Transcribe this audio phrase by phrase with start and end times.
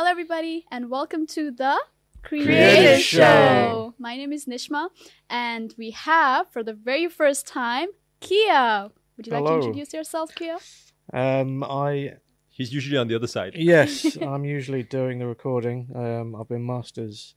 [0.00, 1.78] Hello, everybody, and welcome to the
[2.22, 3.92] Creative Show.
[3.98, 4.88] My name is Nishma,
[5.28, 7.88] and we have, for the very first time,
[8.20, 8.88] Kia.
[9.18, 10.56] Would you like to introduce yourself, Kia?
[11.12, 12.14] Um, I
[12.48, 13.52] He's usually on the other side.
[13.56, 15.90] yes, I'm usually doing the recording.
[15.94, 17.34] Um, I've been masters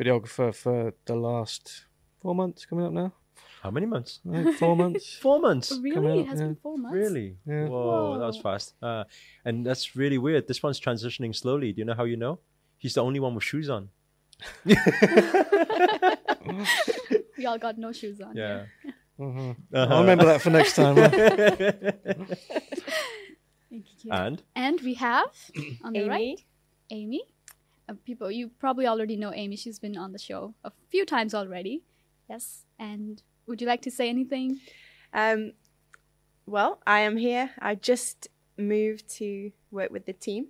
[0.00, 1.86] videographer for the last
[2.22, 2.66] four months.
[2.66, 3.14] Coming up now,
[3.62, 4.20] How many months?
[4.30, 5.16] I think four months.
[5.20, 5.78] Four months.
[5.82, 6.10] Really?
[6.12, 6.46] out, It has yeah.
[6.46, 6.94] been four months.
[6.96, 7.36] Really?
[7.46, 7.66] Yeah.
[7.68, 8.74] Whoa, that was fast.
[8.82, 9.04] Uh,
[9.44, 10.48] and that's really weird.
[10.48, 11.72] This one's transitioning slowly.
[11.72, 12.38] Do you know how you know?
[12.78, 13.90] He's the only one with shoes on.
[17.36, 18.36] We all got no shoes on.
[18.36, 18.64] Yeah.
[19.16, 19.86] hmm Uh-huh.
[19.90, 20.96] I'll remember that for next time.
[23.70, 25.30] Thank you, and And we have
[25.84, 26.08] on the Amy.
[26.08, 26.40] right,
[26.90, 27.22] Amy.
[27.88, 29.56] Uh, people, you probably already know Amy.
[29.56, 31.82] She's been on the show a few times already.
[32.28, 32.64] Yes.
[32.78, 34.60] And would you like to say anything?
[35.12, 35.52] Um,
[36.46, 37.50] well, I am here.
[37.58, 40.46] I just moved to work with the team.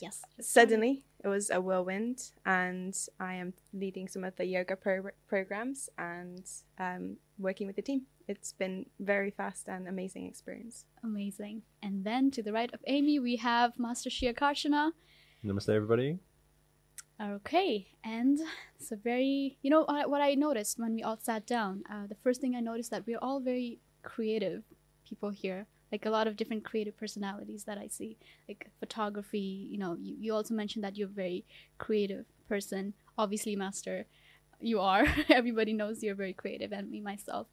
[0.00, 0.22] Yes.
[0.40, 5.88] Suddenly, it was a whirlwind, and I am leading some of the yoga pro- programs
[5.98, 6.44] and
[6.78, 8.02] um, working with the team.
[8.26, 10.86] It's been very fast and amazing experience.
[11.02, 11.62] Amazing.
[11.82, 14.92] And then to the right of Amy, we have Master Sri Akarshana.
[15.44, 16.18] namaste, everybody.
[17.22, 18.40] Okay, and
[18.78, 22.16] it's a very, you know, what I noticed when we all sat down, uh, the
[22.16, 24.64] first thing I noticed that we're all very creative
[25.08, 25.66] people here.
[25.92, 28.16] Like a lot of different creative personalities that I see,
[28.48, 29.68] like photography.
[29.70, 31.44] You know, you, you also mentioned that you're a very
[31.78, 32.94] creative person.
[33.16, 34.06] Obviously, Master,
[34.60, 35.06] you are.
[35.28, 37.46] Everybody knows you're very creative, and me myself.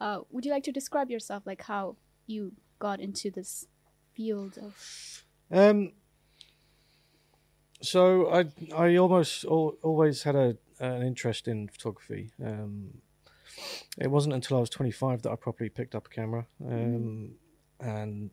[0.00, 3.66] Uh, would you like to describe yourself, like how you got into this
[4.14, 5.24] field of?
[5.50, 5.92] Um,
[7.82, 12.32] so I I almost al- always had a an interest in photography.
[12.44, 13.02] Um,
[13.98, 17.32] it wasn't until I was 25 that I properly picked up a camera, um,
[17.78, 18.30] and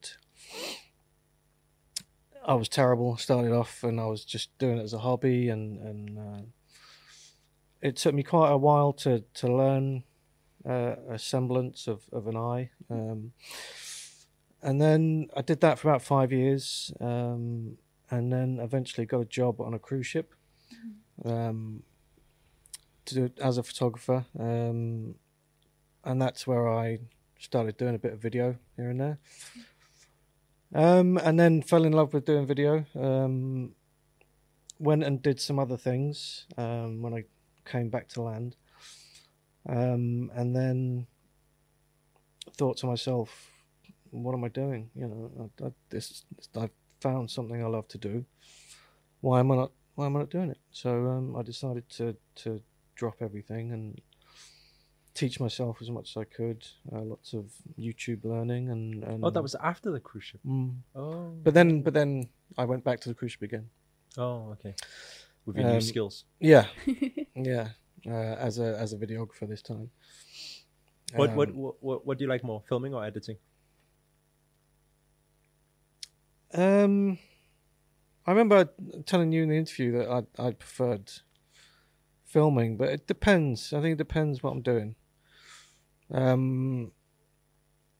[2.45, 3.17] I was terrible.
[3.17, 6.42] Started off, and I was just doing it as a hobby, and and uh,
[7.81, 10.03] it took me quite a while to to learn
[10.67, 12.70] uh, a semblance of of an eye.
[12.89, 13.33] Um,
[14.61, 17.77] and then I did that for about five years, um,
[18.11, 20.33] and then eventually got a job on a cruise ship
[21.25, 21.83] um,
[23.05, 25.15] to do, as a photographer, um,
[26.03, 26.99] and that's where I
[27.39, 29.17] started doing a bit of video here and there.
[30.73, 32.86] Um, and then fell in love with doing video.
[32.95, 33.73] Um,
[34.77, 37.26] went and did some other things um, when I
[37.65, 38.55] came back to land,
[39.67, 41.08] um, and then
[42.55, 43.52] thought to myself,
[44.11, 44.89] what am I doing?
[44.95, 46.23] You know, I, I, this
[46.55, 46.71] I've
[47.02, 48.26] found something I love to do.
[49.21, 49.71] Why am I not?
[49.95, 50.60] Why am I not doing it?
[50.71, 52.61] So um, I decided to to
[52.95, 54.02] drop everything and
[55.14, 56.65] teach myself as much as I could.
[56.93, 57.45] Uh, lots of
[57.77, 60.39] YouTube learning and, and Oh, that was after the cruise ship.
[60.45, 60.76] Mm.
[60.95, 61.33] Oh.
[61.43, 63.70] But then, but then I went back to the cruise ship again.
[64.17, 64.76] Oh, okay.
[65.45, 66.23] With your new Um, skills.
[66.39, 66.67] Yeah,
[67.36, 67.70] yeah.
[68.08, 69.89] Uh, as a as a videographer this time.
[71.15, 73.38] What, what Um, what what what do you like more, filming or editing?
[76.54, 77.17] Um,
[78.26, 78.70] I remember
[79.05, 81.11] telling you in the interview that I I preferred
[82.26, 83.73] filming, but it depends.
[83.73, 84.95] I think it depends what I'm doing.
[86.11, 86.92] Um,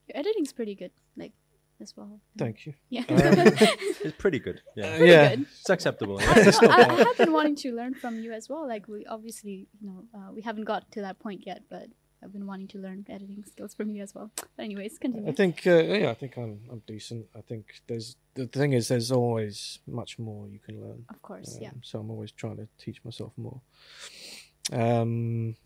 [0.08, 1.32] Your editing's pretty good, like
[1.80, 2.20] as well.
[2.36, 2.74] thank you.
[2.90, 3.02] Yeah.
[3.08, 3.08] Um,
[4.02, 4.60] It's pretty good.
[4.76, 5.28] Yeah, Pretty yeah.
[5.36, 5.40] good.
[5.42, 6.18] it's acceptable.
[6.20, 6.24] I,
[6.68, 8.66] I have been wanting to learn from you as well.
[8.66, 11.86] Like we obviously, you know, uh, we haven't got to that point yet, but
[12.22, 14.30] I've been wanting to learn editing skills from you as well.
[14.36, 15.28] But anyways, continue.
[15.28, 17.26] I think uh, yeah, I think I'm I'm decent.
[17.36, 21.04] I think there's the thing is there's always much more you can learn.
[21.08, 21.70] of course, Um, yeah.
[21.82, 23.60] So I'm always trying to teach myself more.
[24.72, 25.56] Um,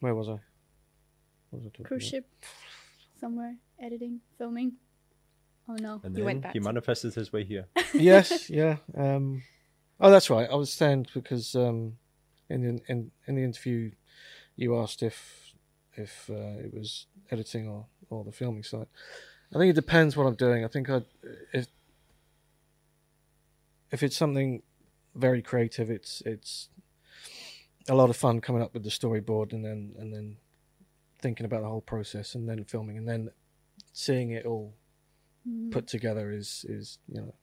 [0.00, 0.38] where was I?
[1.50, 2.10] What was I talking Cruise about?
[2.10, 2.26] ship,
[3.20, 4.72] somewhere, editing, filming.
[5.68, 6.00] Oh no.
[6.02, 7.66] And You then went back he manifested his way here.
[7.94, 8.76] yes, yeah.
[8.96, 9.42] Um,
[10.00, 10.48] oh, that's right.
[10.50, 11.96] I was saying because um,
[12.48, 13.92] in the in in the interview,
[14.56, 15.49] you asked if
[15.96, 18.86] if uh, it was editing or or the filming side.
[19.54, 20.64] I think it depends what I'm doing.
[20.64, 21.02] I think I
[21.52, 21.66] if
[23.90, 24.62] if it's something
[25.14, 26.68] very creative, it's it's
[27.88, 30.36] a lot of fun coming up with the storyboard and then and then
[31.20, 33.30] thinking about the whole process and then filming and then
[33.92, 34.74] seeing it all
[35.48, 35.70] Mhm.
[35.72, 37.34] put together is is you know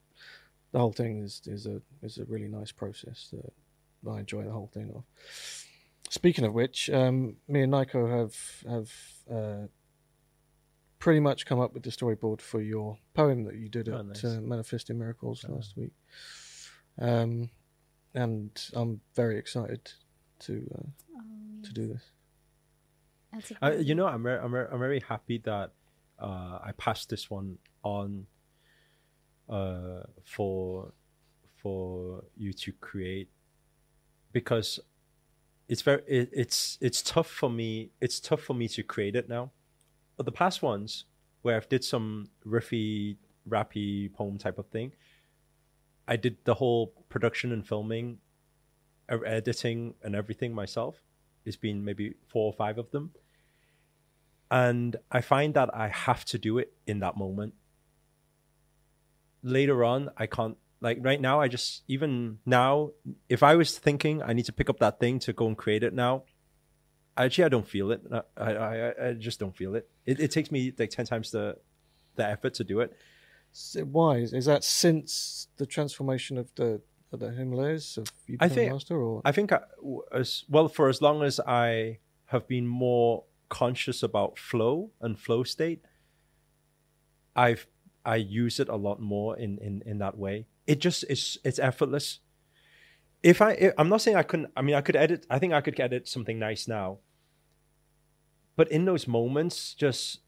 [0.72, 3.54] the whole thing is is a is a really nice process that
[4.10, 5.04] I enjoy the whole thing of.
[6.10, 8.36] Speaking of which, um, me and Nico have
[8.70, 8.92] have
[9.32, 9.68] uh,
[11.00, 14.06] pretty much come up with the storyboard for your poem that you did Oh, at
[14.06, 14.24] nice.
[14.24, 15.54] uh, Manifesting Miracles Oh.
[15.54, 15.92] last week,
[17.00, 17.50] um,
[18.14, 19.92] and I'm very excited
[20.40, 20.88] to uh,
[21.18, 21.22] Oh,
[21.64, 21.74] to yes.
[21.74, 22.04] do this.
[23.34, 25.74] That's Uh, you know, I'm very, I'm very, I'm very happy that
[26.20, 28.28] uh, I passed this one on
[29.50, 30.94] uh, for
[31.62, 33.30] for you to create
[34.32, 34.80] because
[35.68, 39.28] it's very it, it's it's tough for me it's tough for me to create it
[39.28, 39.52] now.
[40.16, 41.06] But the past ones
[41.42, 43.18] where i've did some riffy
[43.48, 44.92] rappy poem type of thing
[46.08, 48.18] i did the whole production and filming
[49.10, 51.02] editing and everything myself.
[51.46, 53.12] It's been maybe four or five of them.
[54.50, 57.54] And i find that i have to do it in that moment.
[59.44, 62.92] Later on i can't like right now i just even now
[63.30, 65.84] if i was thinking i need to pick up that thing to go and create
[65.84, 66.24] it now
[67.18, 68.02] actually i don't feel it.
[68.38, 69.90] I i, I just don't feel it.
[70.06, 71.58] it it takes me like 10 times the
[72.16, 72.94] the effort to do it.
[73.52, 74.18] So why?
[74.18, 76.82] Is, that since the transformation of the
[77.12, 79.22] of the Himalayas of you I think- master or?
[79.24, 84.04] I think I, w- as well for as long as i have been more conscious
[84.04, 85.82] about flow and flow state
[87.36, 87.66] i've
[88.06, 91.60] i use it a lot more in in in that way it just is it's
[91.60, 92.20] effortless.
[93.24, 95.52] If i if, i'm not saying i couldn't i mean i could edit i think
[95.54, 97.00] i could edit something nice now.
[98.56, 100.20] But in those moments just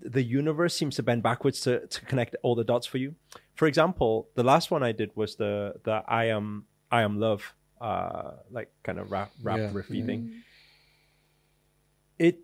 [0.00, 3.14] the universe seems to bend backwards to, to connect all the dots for you.
[3.54, 7.54] For example the last one i did was the the i am i am love
[7.80, 10.06] uh like kind of rap rap Yeah, riffy yeah.
[10.06, 10.42] thing.
[12.18, 12.38] It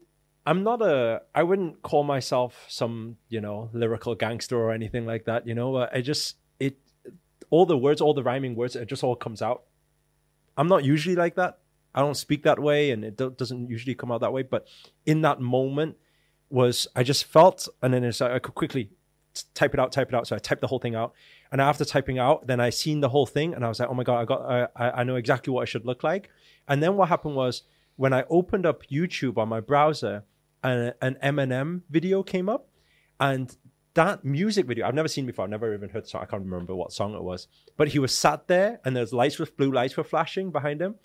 [0.46, 5.24] i'm not a i wouldn't call myself some you know lyrical gangster or anything like
[5.24, 6.36] that you know i just
[7.50, 9.62] all the words all the rhyming words it just all comes out.
[10.56, 11.58] I'm not usually like that.
[11.94, 14.66] I don't speak that way and it do- doesn't usually come out that way but
[15.06, 15.96] in that moment
[16.48, 18.90] was i just felt and then it's, i could quickly
[19.54, 20.26] type it out type it out.
[20.26, 21.12] So i typed the whole thing out
[21.50, 23.94] and after typing out then i seen the whole thing and i was like oh
[23.94, 26.30] my god i got i, I know exactly what i should look like.
[26.68, 27.62] And then what happened was
[27.96, 30.24] when i opened up youtube on my browser
[30.62, 32.68] an, an eminem video came up
[33.20, 33.56] and
[33.96, 35.44] that music video I've never seen before.
[35.44, 36.22] I've never even heard the song.
[36.22, 37.48] I can't remember what song it was.
[37.76, 40.96] But he was sat there and there's lights with blue lights were flashing behind him.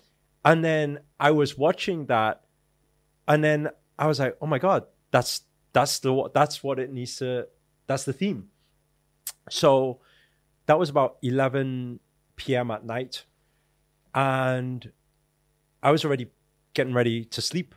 [0.44, 2.42] And then I was watching that
[3.26, 5.42] and then I was like, oh my God, that's
[5.72, 7.48] that's the that's what it needs to
[7.86, 8.48] that's the theme.
[9.48, 10.00] So
[10.66, 11.98] that was about 11
[12.36, 12.70] p.m.
[12.70, 13.24] at night.
[14.14, 14.92] And
[15.82, 16.30] I was already
[16.74, 17.74] getting ready to sleep.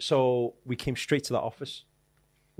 [0.00, 1.84] So we came straight to the office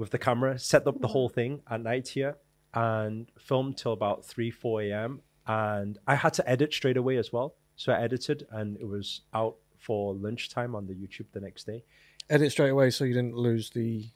[0.00, 2.36] with the camera, set up the whole thing at night here,
[2.74, 5.20] and filmed till about 3, 4 a.m.
[5.46, 7.54] And I had to edit straight away as well.
[7.76, 11.84] So I edited and it was out for lunchtime on the YouTube the next day.
[12.28, 14.06] edit straight away so you didn't lose the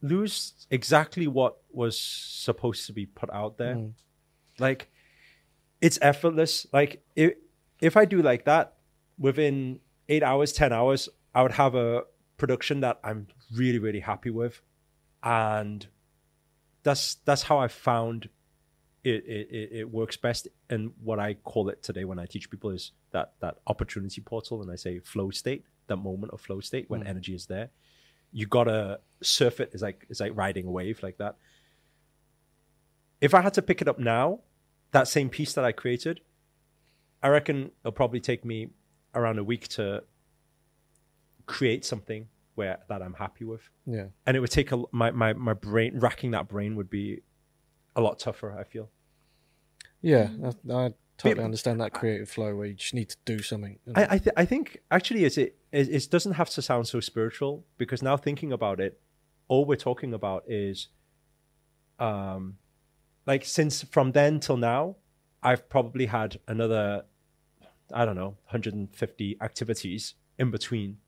[0.00, 3.74] Lose exactly what was supposed to be put out there.
[3.74, 3.94] Mm.
[4.60, 4.90] Like
[5.80, 6.68] it's effortless.
[6.72, 7.32] Like if
[7.80, 8.74] if I do like that
[9.18, 12.04] within eight hours, ten hours, I would have a
[12.36, 14.62] production that I'm really, really happy with.
[15.22, 15.86] And
[16.82, 18.28] that's that's how I found
[19.04, 22.70] it it, it, works best and what I call it today when I teach people
[22.70, 26.90] is that that opportunity portal and I say flow state, that moment of flow state
[26.90, 27.08] when Mm.
[27.08, 27.70] energy is there.
[28.32, 29.70] You gotta surf it.
[29.72, 31.36] It's like it's like riding a wave like that.
[33.20, 34.40] If I had to pick it up now,
[34.92, 36.20] that same piece that I created,
[37.22, 38.68] I reckon it'll probably take me
[39.14, 40.04] around a week to
[41.46, 43.64] create something where that I'm happy with.
[43.86, 47.06] yeah And it would take a, my, my, my brain, racking that brain would be
[47.96, 48.86] a lot tougher, I feel.
[50.12, 50.84] yeah I, I
[51.16, 54.02] totally But- understand that creative flow where you just need to do something and- I
[54.14, 57.52] I, th- I think actually it's, it, it it doesn't have to sound so spiritual
[57.82, 58.92] because now thinking about it,
[59.50, 60.88] all we're talking about is,
[61.98, 62.58] um,
[63.26, 64.96] like since from then till now,
[65.42, 67.04] I've probably had another,
[67.92, 70.98] I don't know, 150 activities in between,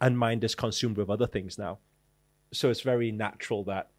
[0.00, 1.78] and mind is consumed with other things now,
[2.52, 3.90] so it's very natural that.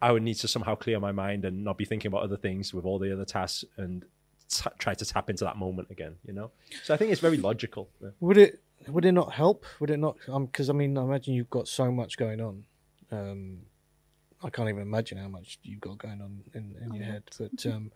[0.00, 2.72] I would need to somehow clear my mind and not be thinking about other things
[2.72, 4.04] with all the other tasks and
[4.48, 6.52] t- try to tap into that moment again, you know?
[6.84, 7.88] So I think it's very logical.
[8.00, 8.10] Yeah.
[8.20, 9.64] Would it would it not help?
[9.80, 10.16] Would it not?
[10.24, 12.64] Because I mean, I imagine you've got so much going on.
[13.10, 13.58] Um,
[14.42, 17.24] I can't even imagine how much you've got going on in, in your head.
[17.36, 17.90] But um,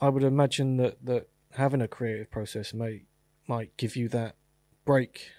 [0.00, 3.04] I would imagine that that having a creative process may
[3.48, 4.36] might give you that
[4.84, 5.32] break, like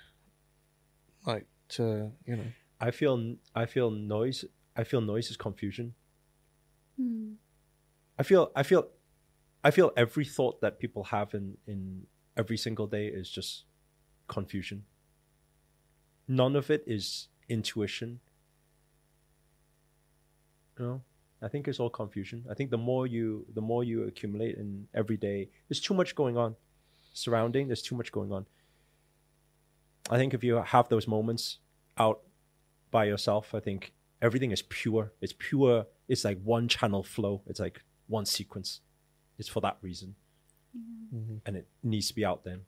[1.70, 2.44] to you know.
[2.80, 4.46] I feel I feel noise.
[4.76, 5.94] I feel noise is confusion.
[6.98, 7.34] Hmm.
[8.18, 8.88] I feel I feel
[9.64, 12.06] I feel every thought that people have in in
[12.36, 13.64] every single day is just
[14.28, 14.86] confusion.
[16.28, 18.20] None of it is intuition.
[20.78, 21.02] You know,
[21.42, 22.46] I think it's all confusion.
[22.50, 26.16] I think the more you the more you accumulate in every day, there's too much
[26.16, 26.56] going on
[27.14, 27.68] surrounding.
[27.68, 28.46] There's too much going on.
[30.10, 31.60] I think if you have those moments
[31.98, 32.22] out
[32.92, 35.12] by yourself, I think everything is pure.
[35.22, 35.86] It's pure.
[36.08, 37.42] It's like one channel flow.
[37.48, 38.82] It's like one sequence.
[39.40, 40.16] it's for that reason,
[40.76, 41.42] Mhm.
[41.46, 42.62] and it needs to be out there.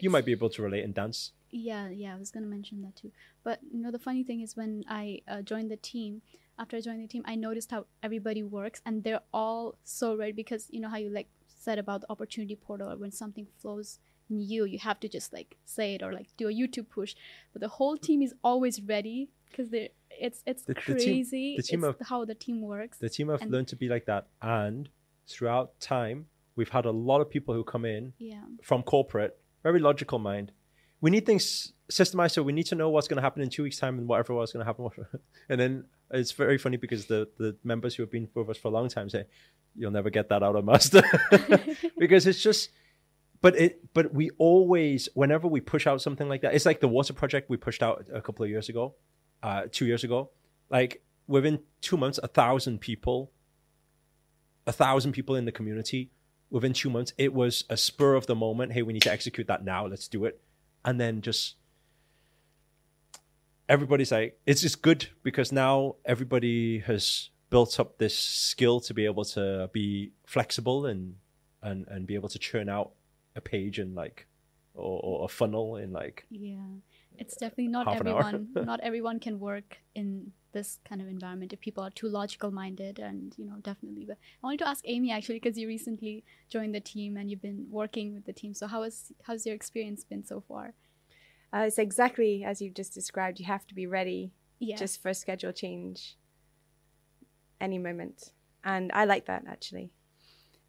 [0.00, 1.32] You might be able to relate in dance.
[1.50, 3.12] Yeah, yeah, I was gonna mention that too.
[3.42, 6.22] But you know, the funny thing is when I uh, joined the team,
[6.58, 10.32] after I joined the team, I noticed how everybody works, and they're all so ready
[10.32, 13.98] because you know how you like said about the opportunity portal, or when something flows
[14.30, 17.14] in you, you have to just like say it or like do a YouTube push.
[17.52, 21.56] But the whole team is always ready because they're it's it's The- the team- crazy.
[21.56, 22.98] the team it's of- how the team works.
[22.98, 24.88] The team have And- learned to be like that, and
[25.26, 29.78] throughout time, we've had a lot of people who come in yeah, from corporate, very
[29.78, 30.52] logical mind.
[31.00, 33.62] We need things systemized, so we need to know what's going to happen in two
[33.62, 34.88] weeks' time and whatever was going to happen.
[35.48, 38.68] And then it's very funny because the the members who have been with us for
[38.68, 39.24] a long time say,
[39.76, 41.02] "You'll never get that out of master,"
[41.98, 42.70] because it's just.
[43.40, 46.88] But it, but we always, whenever we push out something like that, it's like the
[46.88, 48.94] water project we pushed out a couple of years ago,
[49.42, 50.30] uh, two years ago.
[50.70, 53.30] Like within two months, a thousand people,
[54.66, 56.10] a thousand people in the community
[56.50, 58.72] within two months, it was a spur of the moment.
[58.72, 59.86] Hey, we need to execute that now.
[59.86, 60.40] Let's do it.
[60.84, 61.56] And then just
[63.68, 69.04] everybody's like, it's just good because now everybody has built up this skill to be
[69.04, 71.16] able to be flexible and
[71.62, 72.92] and and be able to churn out
[73.38, 74.26] a page in like
[74.74, 76.70] or, or a funnel in like yeah.
[77.20, 78.20] It's definitely not Half an hour.
[78.20, 78.48] everyone.
[78.72, 82.98] not everyone can work in this kind of environment if people are too logical minded
[82.98, 86.74] and you know definitely but i wanted to ask amy actually because you recently joined
[86.74, 90.04] the team and you've been working with the team so how has how's your experience
[90.12, 90.66] been so far
[91.54, 93.40] Uh, it's exactly as you've just described.
[93.40, 94.20] You have to be ready
[94.68, 96.16] yeah just for a schedule change
[97.60, 98.32] any moment.
[98.62, 99.86] And I like that actually.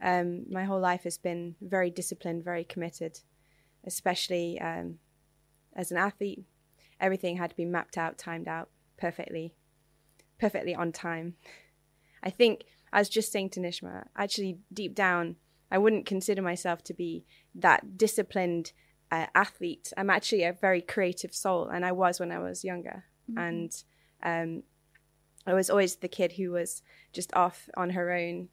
[0.02, 3.20] Um, my whole life has been very disciplined, very committed,
[3.86, 5.00] especially um,
[5.76, 6.44] as an athlete.
[7.00, 9.54] Everything had to be mapped out, timed out perfectly,
[10.40, 11.36] perfectly on time.
[12.24, 15.38] I think I was just saying to Nishma, actually, deep down,
[15.72, 17.26] I wouldn't consider myself to be
[17.56, 18.74] that disciplined
[19.12, 19.94] uh, athlete.
[19.96, 23.06] I'm actually a very creative soul, and I was when I was younger.
[23.38, 23.84] And
[24.24, 24.64] um,
[25.46, 26.82] I was always the kid who was
[27.14, 28.50] just off on her own,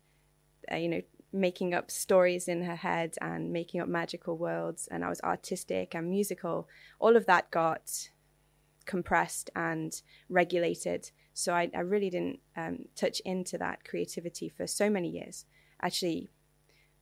[0.70, 1.02] uh, you know,
[1.40, 4.88] making up stories in her head and making up magical worlds.
[4.90, 6.68] And I was artistic and musical.
[6.98, 8.10] All of that got
[8.84, 11.10] compressed and regulated.
[11.34, 15.44] So I, I really didn't um, touch into that creativity for so many years.
[15.82, 16.30] Actually,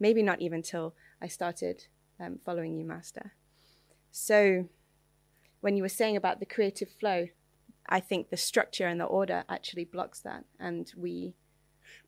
[0.00, 1.86] maybe not even till I started
[2.18, 3.32] um, following you, Master.
[4.10, 4.68] So
[5.60, 7.28] when you were saying about the creative flow,
[7.88, 11.34] I think the structure and the order actually blocks that, and we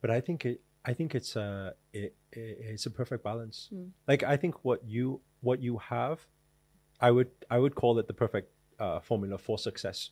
[0.00, 3.69] but I think it I think it's a it, it, it's a perfect balance.
[3.75, 3.90] Mm.
[4.07, 6.21] Like I think what you what you have,
[7.00, 10.11] I would I would call it the perfect uh, formula for success.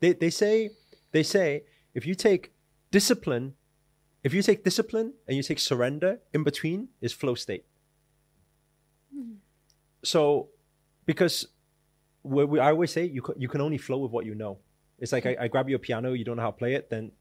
[0.00, 0.70] They they say
[1.12, 1.62] they say
[1.94, 2.52] if you take
[2.90, 3.54] discipline,
[4.24, 7.64] if you take discipline and you take surrender, in between is flow state.
[10.02, 10.50] So,
[11.04, 11.48] because
[12.22, 14.58] we, we, I always say you can, you can only flow with what you know.
[14.98, 17.12] It's like I, I grab your piano, you don't know how to play it, then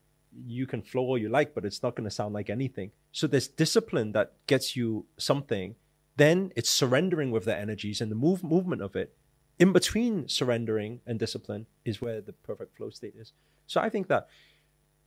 [0.45, 2.91] you can flow all you like, but it's not going to sound like anything.
[3.11, 5.75] So there's discipline that gets you something.
[6.17, 9.15] Then it's surrendering with the energies and the move movement of it.
[9.59, 13.31] In between surrendering and discipline is where the perfect flow state is.
[13.67, 14.27] So I think that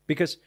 [0.06, 0.38] because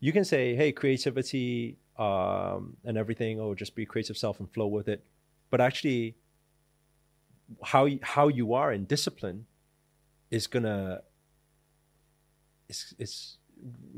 [0.00, 4.68] you can say, hey, creativity um, and everything, or just be creative self and flow
[4.68, 5.04] with it,
[5.50, 6.16] but actually,
[7.64, 9.46] how how you are in discipline
[10.30, 11.00] is gonna
[12.68, 13.37] it's it's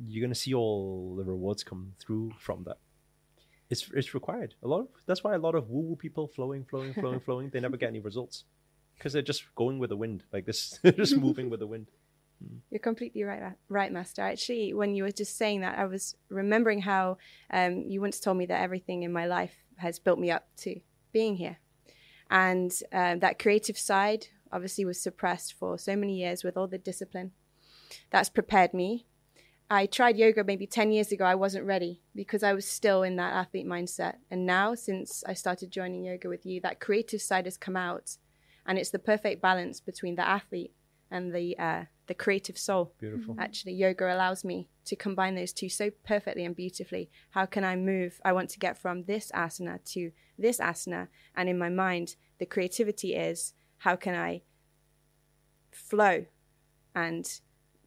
[0.06, 2.78] you're gonna see all the rewards come through from that.
[3.68, 4.54] It's it's required.
[4.62, 7.50] A lot of that's why a lot of woo woo people flowing, flowing, flowing, flowing.
[7.50, 8.44] They never get any results
[8.96, 11.86] because they're just going with the wind, like this, just moving with the wind.
[12.70, 14.22] You're completely right, right, Master.
[14.22, 17.18] Actually, when you were just saying that, I was remembering how
[17.50, 20.80] um, you once told me that everything in my life has built me up to
[21.12, 21.58] being here,
[22.30, 26.78] and uh, that creative side obviously was suppressed for so many years with all the
[26.78, 27.32] discipline.
[28.10, 29.06] That's prepared me.
[29.72, 31.24] I tried yoga maybe 10 years ago.
[31.24, 34.16] I wasn't ready because I was still in that athlete mindset.
[34.28, 38.16] And now, since I started joining yoga with you, that creative side has come out.
[38.66, 40.72] And it's the perfect balance between the athlete
[41.08, 42.92] and the uh, the creative soul.
[42.98, 43.36] Beautiful.
[43.38, 47.08] Actually, yoga allows me to combine those two so perfectly and beautifully.
[47.30, 48.20] How can I move?
[48.24, 52.46] I want to get from this asana to this asana, and in my mind, the
[52.46, 54.42] creativity is how can I
[55.70, 56.26] flow,
[56.94, 57.40] and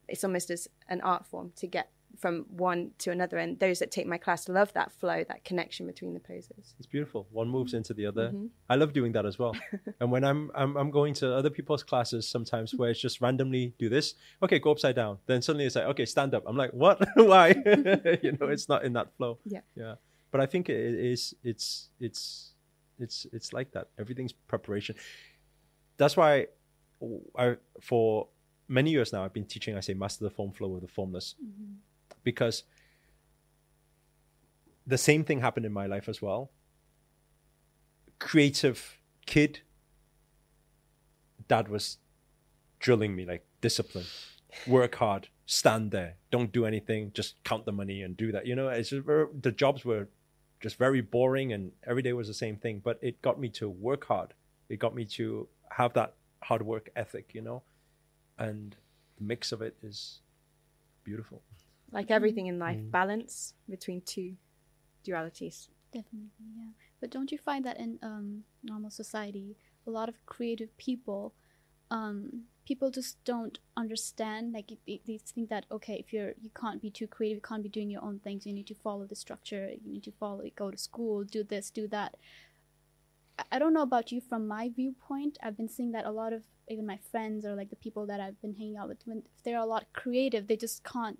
[0.07, 3.37] it's almost as an art form to get from one to another.
[3.37, 6.75] And those that take my class love that flow, that connection between the poses.
[6.77, 7.27] It's beautiful.
[7.31, 8.29] One moves into the other.
[8.29, 8.49] Mhm.
[8.69, 9.55] I love doing that as well.
[9.99, 13.73] and when I'm, I'm I'm going to other people's classes sometimes where it's just randomly
[13.79, 14.13] do this.
[14.43, 15.17] Okay, go upside down.
[15.25, 16.43] Then suddenly it's like, okay, stand up.
[16.45, 17.01] I'm like, what?
[17.15, 17.47] Why?
[18.21, 19.39] you know, it's not in that flow.
[19.45, 19.61] Yeah.
[19.75, 19.95] Yeah.
[20.31, 22.53] but I think it is it's it's
[22.99, 23.87] it's it's like that.
[23.97, 24.95] Everything's preparation.
[25.97, 26.47] That's why
[27.35, 28.27] I for
[28.73, 29.77] many years now I've been teaching.
[29.77, 31.73] I say master the form flow of the formless, Mm-hmm.
[32.23, 32.63] because
[34.85, 36.51] the same thing happened in my life as well.
[38.19, 39.59] Creative kid.
[41.47, 41.97] Dad was
[42.79, 44.05] drilling me like discipline,
[44.67, 48.45] work hard, stand there, don't do anything, just count the money and do that.
[48.45, 50.07] You know, it's just the jobs were
[50.61, 52.81] just very boring and every day was the same thing.
[52.83, 54.33] But it got me to work hard.
[54.69, 57.61] It got me to have that hard work ethic, you know,
[58.37, 58.75] and
[59.17, 60.21] the mix of it is
[61.03, 61.41] beautiful.
[61.91, 62.91] Like everything in life, Mm.
[62.91, 64.35] balance between two
[65.05, 65.69] dualities.
[65.91, 66.71] Definitely, yeah.
[66.99, 71.33] But don't you find that in um, normal society, a lot of creative people,
[71.91, 74.53] um, people just don't understand.
[74.53, 77.61] Like they, they think that okay, if you're you can't be too creative, you can't
[77.61, 78.45] be doing your own things.
[78.47, 79.69] You need to follow the structure.
[79.83, 82.15] You need to follow, go to school, do this, do that.
[83.51, 85.37] I- don't know about you from my viewpoint.
[85.41, 88.19] I've been seeing that a lot of even my friends or like the people that
[88.19, 91.19] I've been hanging out with, when if they're a lot creative, they just can't.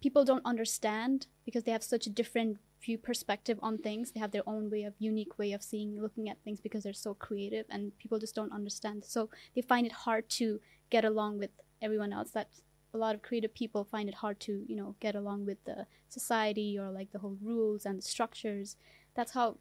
[0.00, 4.10] People don't understand because they have such a different view perspective on things.
[4.10, 6.92] They have their own way of unique way of seeing, looking at things because they're
[6.92, 9.04] so creative, and people just don't understand.
[9.04, 12.30] So they find it hard to get along with everyone else.
[12.30, 12.48] That
[12.94, 15.86] a lot of creative people find it hard to you know get along with the
[16.08, 18.76] society or like the whole rules and the structures.
[19.14, 19.58] That's how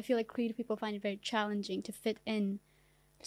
[0.00, 2.58] I feel like creative people find it very challenging to fit in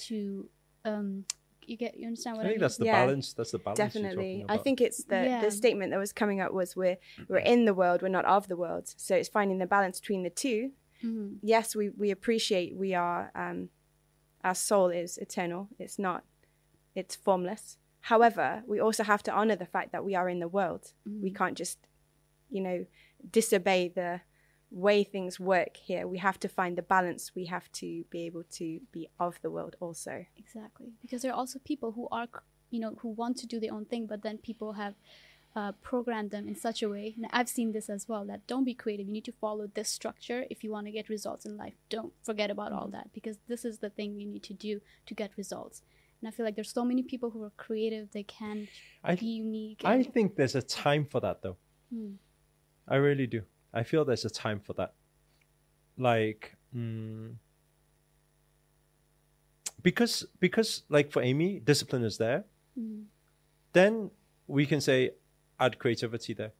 [0.08, 0.50] to
[0.86, 1.24] um
[1.68, 2.62] you get you understand what I, think mean?
[2.62, 3.34] that's the Yeah, balance.
[3.34, 3.78] That's the balance.
[3.78, 4.46] you're Definitely.
[4.50, 5.42] I think it's the Yeah.
[5.46, 6.98] the statement that was coming up was we're
[7.30, 8.86] we're in the world, we're not of the world.
[8.98, 10.72] So it's finding the balance between the two.
[11.04, 11.38] Mhm.
[11.44, 13.70] Yes, we we appreciate we are um
[14.44, 15.70] our soul is eternal.
[15.78, 16.24] It's not
[16.96, 17.78] it's formless.
[18.12, 20.84] However, we also have to honor the fact that we are in the world.
[21.06, 21.78] We can't just
[22.50, 22.78] you know
[23.40, 24.22] disobey the
[24.74, 26.08] way things work here.
[26.08, 27.32] We have to find the balance.
[27.36, 30.26] We have to be able to be of the world also.
[30.38, 32.28] Exactly, because there are also people who are,
[32.72, 34.96] you know, who want to do their own thing, but then people have
[35.56, 37.14] uh, programmed them in such a way.
[37.16, 38.26] And I've seen this as well.
[38.26, 39.08] That don't be creative.
[39.08, 41.76] You need to follow this structure if you want to get results in life.
[41.90, 45.14] Don't forget about all that because this is the thing you need to do to
[45.14, 45.84] get results.
[46.22, 48.12] And I feel like there's so many people who are creative.
[48.12, 48.68] They can
[49.04, 49.82] I, be unique.
[49.84, 51.58] I think there's a time for that though.
[51.94, 52.14] Hmm.
[52.88, 53.44] I really do.
[53.74, 54.94] I feel there's a time for that.
[55.98, 57.36] Like, mm,
[59.82, 62.46] because because like for Amy, discipline is there.
[62.80, 63.06] Mhm.
[63.74, 64.12] Then
[64.48, 65.12] we can say
[65.60, 66.54] add creativity there.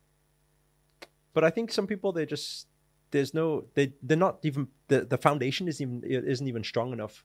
[1.34, 2.68] But I think some people they just
[3.12, 7.24] there's no they they're not even the the foundation isn't even isn't even strong enough,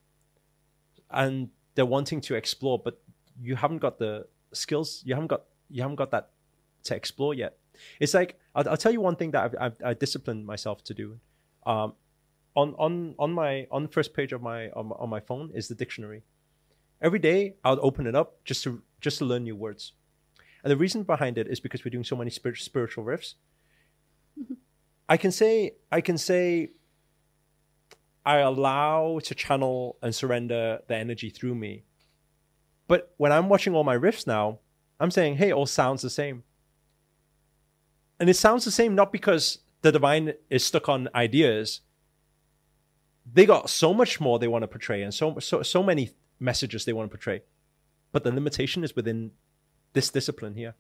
[1.11, 3.01] and they're wanting to explore, but
[3.41, 5.03] you haven't got the skills.
[5.05, 6.31] You haven't got you haven't got that
[6.85, 7.59] to explore yet.
[8.01, 10.95] It's like I'll, I'll tell you one thing that I've, I've I disciplined myself to
[10.95, 11.19] do.
[11.67, 11.95] Um,
[12.55, 15.51] on on on my on the first page of my on, my on my phone
[15.55, 16.23] is the dictionary.
[17.01, 19.93] Every day I'll open it up just to just to learn new words,
[20.63, 23.35] and the reason behind it is because we're doing so many spir- spiritual riffs.
[25.09, 26.71] I can say I can say
[28.27, 31.85] I allow to channel and surrender the energy through me.
[32.87, 34.59] But when I'm watching all my riffs now,
[35.01, 36.43] I'm saying, hey, it all sounds the same.
[38.21, 41.81] And it sounds the same not because the divine is stuck on ideas.
[43.33, 46.85] They got so much more they want to portray and so so so many messages
[46.85, 47.43] they want to portray.
[48.13, 49.33] But the limitation is within
[49.93, 50.75] this discipline here.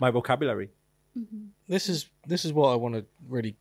[0.00, 0.70] My vocabulary.
[1.16, 1.48] Mhm.
[1.66, 3.56] this is this is what I want to really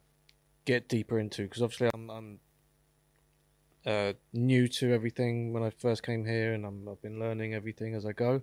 [0.66, 2.40] get deeper into because obviously I'm I'm
[3.86, 7.94] uh, new to everything when I first came here, and I'm, I've been learning everything
[7.94, 8.42] as I go,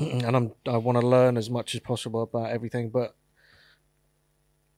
[0.00, 2.90] and I'm I want to learn as much as possible about everything.
[2.90, 3.14] But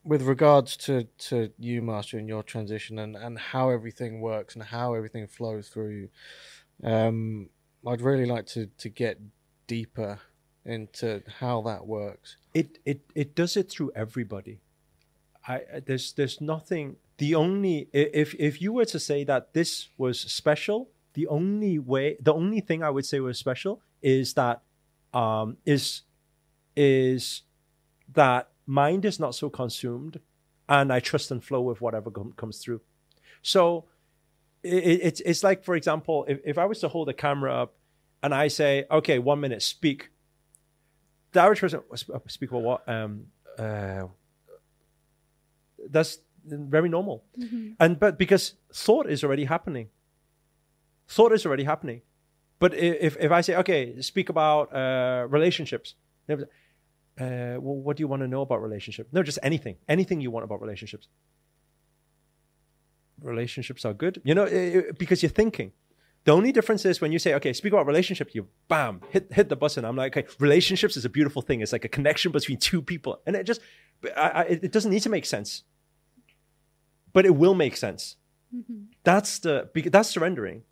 [0.04, 4.64] with regards to to you, Master, and your transition and and how everything works and
[4.64, 6.08] how everything flows through,
[6.82, 7.48] um,
[7.86, 9.18] I'd really like to to get
[9.66, 10.20] deeper
[10.64, 12.36] into how that works.
[12.54, 14.60] it it it does it through everybody
[15.48, 20.20] I- there's there's nothing the only if if you were to say that this was
[20.20, 24.62] special the only way the only thing i would say was special is that
[25.14, 26.02] um is
[26.76, 27.42] is
[28.14, 30.20] that mind is not so consumed
[30.68, 32.80] and i trust and flow with whatever com- comes through.
[33.42, 33.84] So
[34.62, 37.52] it, it, it's it's like for example if, if i was to hold a camera
[37.62, 37.74] up
[38.22, 40.10] and i say okay one minute speak.
[41.32, 43.26] The average person uh, speak about what um
[43.58, 44.04] uh
[45.90, 47.24] that's very normal.
[47.38, 47.76] Mhm.
[47.80, 49.88] and but because thought is already happening.
[51.08, 52.02] Thought is already happening
[52.62, 55.88] but if if i say okay speak about uh relationships
[57.20, 59.10] uh, well, what do you want to know about relationships?
[59.12, 61.08] No, just anything, anything you want about relationships.
[63.20, 64.46] Relationships are good, you know,
[64.98, 65.72] because you're thinking.
[66.24, 69.48] The only difference is when you say, okay, speak about relationship, you bam, hit hit
[69.48, 69.84] the button.
[69.84, 71.60] I'm like, okay, relationships is a beautiful thing.
[71.60, 73.60] It's like a connection between two people, and it just,
[74.16, 75.64] I, I, it doesn't need to make sense,
[77.12, 78.16] but it will make sense.
[79.04, 80.62] That's the that's surrendering.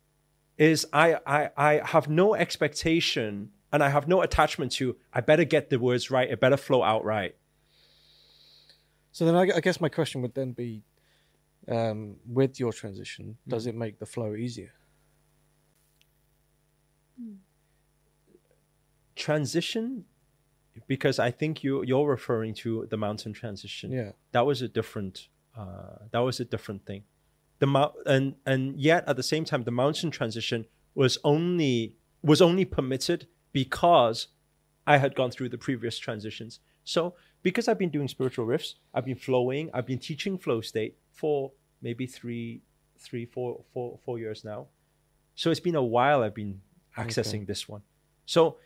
[0.61, 4.95] Is I I I have no expectation and I have no attachment to.
[5.11, 6.29] I better get the words right.
[6.29, 7.35] It better flow out right.
[9.11, 10.83] So then, I, I guess my question would then be,
[11.67, 14.73] um, with your transition, does it make the flow easier?
[19.15, 20.05] Transition,
[20.85, 23.91] because I think you you're referring to the mountain transition.
[23.91, 24.11] Yeah.
[24.31, 27.03] that was a different uh, that was a different thing
[27.61, 32.65] the and and yet at the same time the mountain transition was only was only
[32.65, 34.27] permitted because
[34.87, 36.59] i had gone through the previous transitions.
[36.83, 40.97] So because i've been doing spiritual riffs i've been flowing i've been teaching flow state
[41.11, 41.51] for
[41.83, 42.63] maybe three
[42.97, 44.67] three four four four years now.
[45.35, 46.61] So it's been a while i've been
[46.97, 47.83] accessing this one.
[48.25, 48.57] So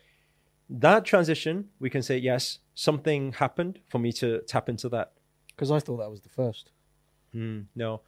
[0.70, 5.12] that transition we can say yes something happened for me to tap into that.
[5.48, 6.70] Because I thought that was the first.
[7.34, 8.00] Mm, no,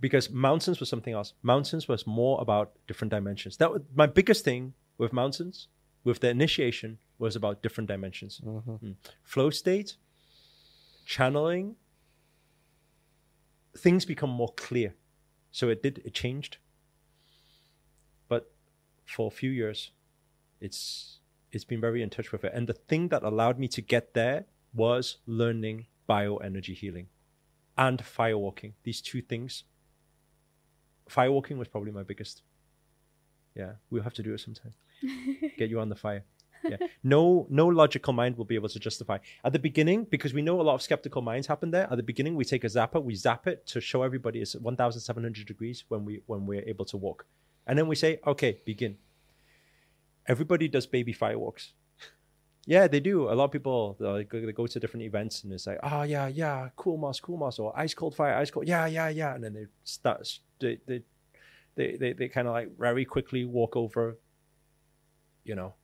[0.00, 1.34] because mountains was something else.
[1.42, 3.56] Mountains was more about different dimensions.
[3.58, 5.68] That was my biggest thing with mountains,
[6.04, 8.40] with the initiation, was about different dimensions.
[8.44, 8.96] Mm.
[9.22, 9.96] Flow state,
[11.04, 11.76] channeling,
[13.76, 14.94] things become more clear.
[15.50, 16.00] So it did.
[16.04, 16.58] It changed.
[18.28, 18.50] But
[19.04, 19.90] for a few years,
[20.60, 21.18] it's
[21.52, 22.52] it's been very in touch with it.
[22.54, 27.08] And the thing that allowed me to get there was learning bioenergy healing
[27.76, 28.72] and firewalking.
[28.84, 29.64] These two things.
[31.10, 32.42] Firewalking was probably my biggest.
[33.54, 34.74] Yeah, we'll have to do it sometime.
[35.58, 36.24] Get you on the fire.
[36.62, 36.76] Yeah.
[37.02, 39.18] No no logical mind will be able to justify.
[39.44, 42.02] At the beginning, because we know a lot of skeptical minds happen there, at the
[42.02, 46.04] beginning we take a zapper, we zap it to show everybody it's 1700 degrees when
[46.04, 47.26] we when we're able to walk.
[47.66, 48.98] And then we say, okay, begin.
[50.26, 51.72] Everybody does baby firewalks.
[52.66, 53.30] Yeah, they do.
[53.30, 56.28] A lot of people like, they go to different events and it's like, oh yeah,
[56.28, 59.42] yeah, cool moss, cool moss, or ice cold fire, ice cold, yeah, yeah, yeah, and
[59.42, 61.02] then they start they they
[61.74, 64.18] they they, they kind of like very quickly walk over,
[65.42, 65.74] you know,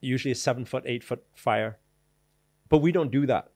[0.00, 1.78] usually a seven foot, eight foot fire,
[2.68, 3.48] but we don't do that.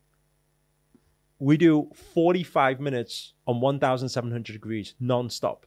[1.38, 5.64] We do forty five minutes on one thousand seven hundred degrees nonstop,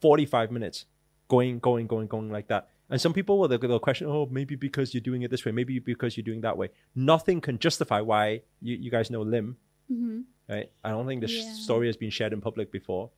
[0.00, 0.84] forty five minutes,
[1.28, 2.68] going, going, going, going like that.
[2.90, 5.52] And some people will they'll, they'll question, oh, maybe because you're doing it this way,
[5.52, 6.70] maybe because you're doing that way.
[6.94, 9.56] Nothing can justify why you, you guys know Lim,
[9.88, 10.68] hmm right?
[10.82, 11.52] I don't think this Yeah.
[11.52, 13.10] story has been shared in public before,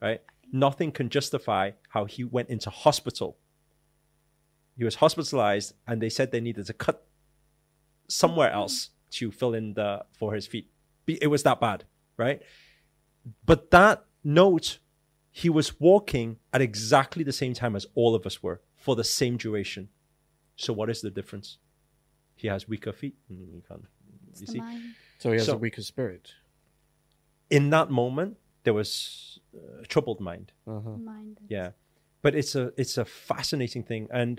[0.00, 0.22] right?
[0.52, 3.36] Nothing can justify how he went into hospital.
[4.78, 7.04] He was hospitalized, and they said they needed to cut
[8.06, 10.70] somewhere else to fill in the for his feet.
[11.08, 11.84] It was that bad,
[12.16, 12.40] right?
[13.44, 14.78] But that note,
[15.40, 19.04] he was walking at exactly the same time as all of us were for the
[19.04, 19.88] same duration.
[20.56, 21.58] So what is the difference?
[22.42, 23.16] He has weaker feet.
[23.30, 23.84] Mm, You can't.
[24.30, 24.82] It's You see, mind.
[25.18, 26.24] So he has So- a weaker spirit.
[27.50, 28.32] in that moment
[28.64, 30.96] there was uh, a troubled mind Uh-huh.
[31.12, 31.38] mind.
[31.56, 31.70] yeah
[32.22, 34.34] but it's a it's a fascinating thing and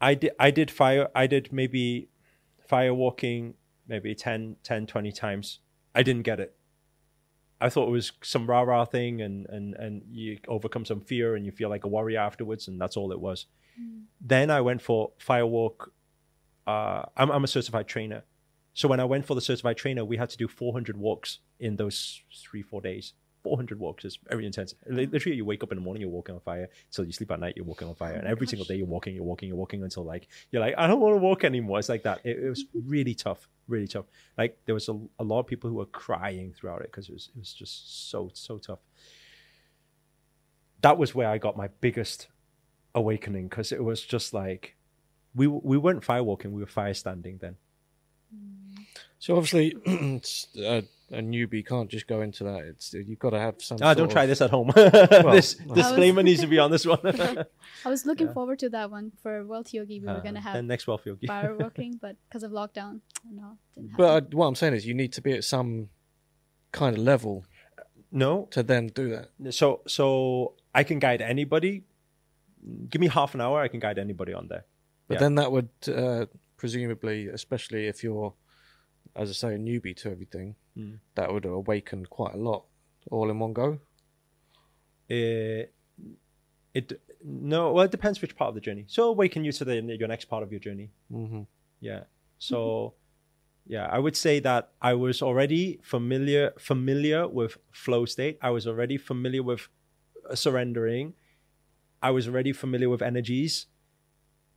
[0.00, 2.08] i did i did fire i did maybe
[2.72, 3.42] fire walking
[3.86, 5.60] maybe 10 10 20 times
[5.94, 6.56] i didn't get it
[7.62, 11.36] i thought it was some rah rah thing and and and you overcome some fear
[11.36, 13.46] and you feel like a warrior afterwards and that's all it was.
[14.20, 15.76] Then i went for firewalk
[16.66, 18.22] uh I'm, I'm a certified trainer.
[18.74, 21.76] So when I went for the certified trainer, we had to do 400 walks in
[21.76, 23.12] those three, four days.
[23.42, 24.74] 400 walks is very intense.
[24.86, 26.68] Literally, you wake up in the morning, you're walking on fire.
[26.90, 28.14] So you sleep at night, you're walking on fire.
[28.14, 28.50] Oh and every gosh.
[28.50, 31.14] single day, you're walking, you're walking, you're walking until like, you're like, I don't want
[31.14, 31.78] to walk anymore.
[31.78, 32.20] It's like that.
[32.24, 34.06] It, it was really tough, really tough.
[34.38, 37.12] Like there was a, a lot of people who were crying throughout it because it
[37.12, 38.80] was, it was just so, so tough.
[40.82, 42.28] That was where I got my biggest
[42.94, 44.76] awakening because it was just like,
[45.34, 47.56] we, we weren't firewalking, we were fire standing then.
[49.18, 49.74] So obviously,
[50.66, 52.60] uh, a newbie can't just go into that.
[52.64, 53.78] It's you've got to have some.
[53.82, 54.72] Ah, don't try of- this at home.
[54.74, 55.74] this well.
[55.74, 56.98] disclaimer needs to be on this one.
[57.84, 58.32] I was looking Yeah.
[58.32, 60.00] forward to that one for Wealth Yogi.
[60.00, 61.26] We were Uh, gonna then have next Wealth Yogi.
[61.28, 63.94] firewalking, but because of lockdown, no, didn't happen.
[63.98, 65.88] But uh, what I'm saying is, you need to be at some
[66.72, 67.44] kind of level
[68.10, 69.52] No, to then do that.
[69.54, 71.84] so so I can guide anybody.
[72.88, 74.64] Give me half an hour, I can guide anybody on there.
[75.08, 75.20] But Yeah.
[75.20, 78.32] then that would uh, presumably, especially if you're,
[79.16, 80.98] as I say, a newbie to everything, Mm.
[81.16, 82.64] that would awaken quite a lot
[83.10, 83.78] all in one go.
[85.08, 85.74] It,
[86.72, 88.84] it no, well, it depends which part of the journey.
[88.88, 90.90] So awaken you to the your next part of your journey.
[91.10, 91.42] hmm
[91.80, 92.04] Yeah.
[92.38, 92.94] So,
[93.66, 98.38] yeah, I would say that I was already familiar familiar with flow state.
[98.40, 99.68] I was already familiar with
[100.28, 101.14] uh, surrendering.
[102.02, 103.66] I was already familiar with energies,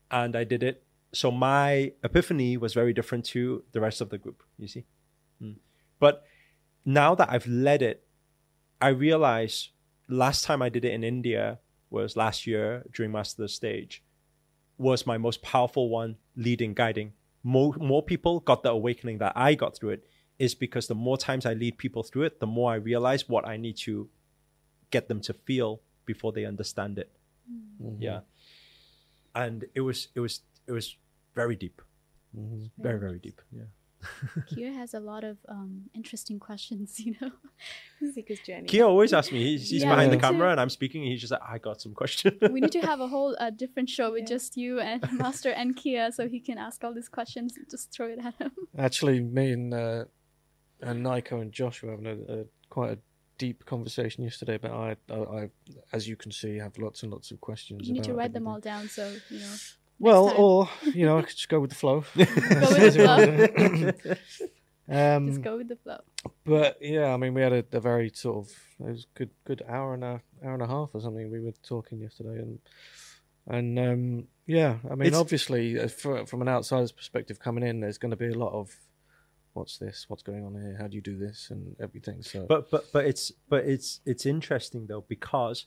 [0.09, 0.83] and I did it.
[1.13, 4.41] So my epiphany was very different to the rest of the group.
[4.57, 4.85] You see.
[5.99, 6.23] But
[6.85, 8.05] now that I've led it,
[8.81, 9.69] I realize
[10.07, 14.03] last time I did it in India was last year during Master Stage,
[14.77, 17.13] was my most powerful one, leading, guiding.
[17.43, 20.05] More, more people got the awakening that I got through it
[20.37, 23.47] is because the more times I lead people through it, the more I realize what
[23.47, 24.09] I need to
[24.91, 27.11] get them to feel before they understand it.
[27.81, 27.97] Mhm.
[27.99, 28.21] Yeah.
[29.33, 30.97] And it was it was it was
[31.35, 31.81] very deep.
[32.35, 32.71] Mhm.
[32.77, 33.41] Very, very deep.
[33.51, 33.63] Yeah.
[34.47, 37.31] Kia has a lot of um, interesting questions, you know.
[38.13, 38.67] Seeker's journey.
[38.67, 40.27] Kia always asks me, he's, he's Yeah, behind the me too.
[40.27, 42.81] camera and I'm speaking, and he's just like, I got some questions." we need to
[42.81, 44.35] have a whole uh, different show with Yeah.
[44.35, 47.55] just you and Master and Kia, so he can ask all these questions.
[47.57, 48.51] and Just throw it at him.
[48.77, 50.05] Actually, me and uh,
[50.81, 52.97] and Nico and Josh were having a, a quite a
[53.37, 54.57] deep conversation yesterday.
[54.57, 55.49] But I, I, I,
[55.93, 57.87] as you can see, have lots and lots of questions.
[57.87, 59.55] You need to about write them all down, so you know.
[59.99, 60.39] Well, time.
[60.39, 62.01] or you know, I could just go with the flow.
[62.15, 63.95] Go with the
[64.87, 65.15] flow.
[65.15, 65.99] um, Just go with the flow.
[66.45, 69.63] But yeah, I mean, we had a, a very sort of it was good good
[69.67, 71.31] hour and a hour and a half or something.
[71.31, 72.59] We were talking yesterday, and
[73.47, 77.79] and um, yeah, I mean, It's- obviously, uh, fr from an outsider's perspective coming in,
[77.79, 78.75] there's going to be a lot of
[79.53, 82.21] what's this, what's going on here, how do you do this, and everything.
[82.21, 85.65] So, but but but it's but it's it's interesting though because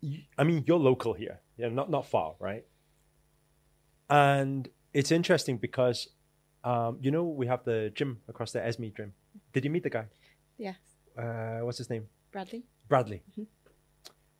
[0.00, 2.64] you, I mean you're local here, yeah, not not far, right?
[4.08, 6.08] And it's interesting because
[6.64, 9.12] um, you know we have the gym across the Esme gym.
[9.52, 10.06] Did you meet the guy?
[10.56, 10.76] Yes.
[11.16, 12.06] Uh, what's his name?
[12.32, 12.64] Bradley.
[12.88, 13.22] Bradley.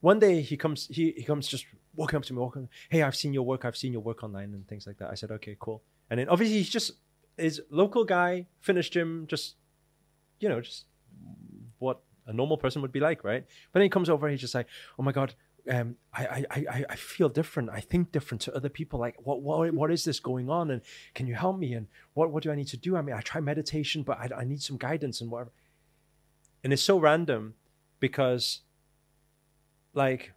[0.01, 3.17] One day he comes he, he comes just walking up to me, walking, hey, I've
[3.17, 5.11] seen your work, I've seen your work online and things like that.
[5.11, 5.83] I said, okay, cool.
[6.09, 6.93] And then obviously he's just
[7.37, 9.57] is local guy, finished gym, just
[10.41, 10.87] you know, just
[11.79, 13.45] what a normal person would be like, right?
[13.73, 14.67] But then he comes over and he's just like,
[14.99, 15.35] oh my god,
[15.71, 17.71] um, I, I, I, I feel different.
[17.71, 18.99] I think different to other people.
[18.99, 20.71] Like, what, what, what is this going on?
[20.71, 20.83] And
[21.15, 21.75] can you help me?
[21.75, 22.97] And what, what do I need to do?
[22.97, 25.53] I mean, I try meditation, but I, I need some guidance and whatever.
[26.65, 27.55] And it's so random
[28.01, 28.63] because,
[29.95, 30.33] like,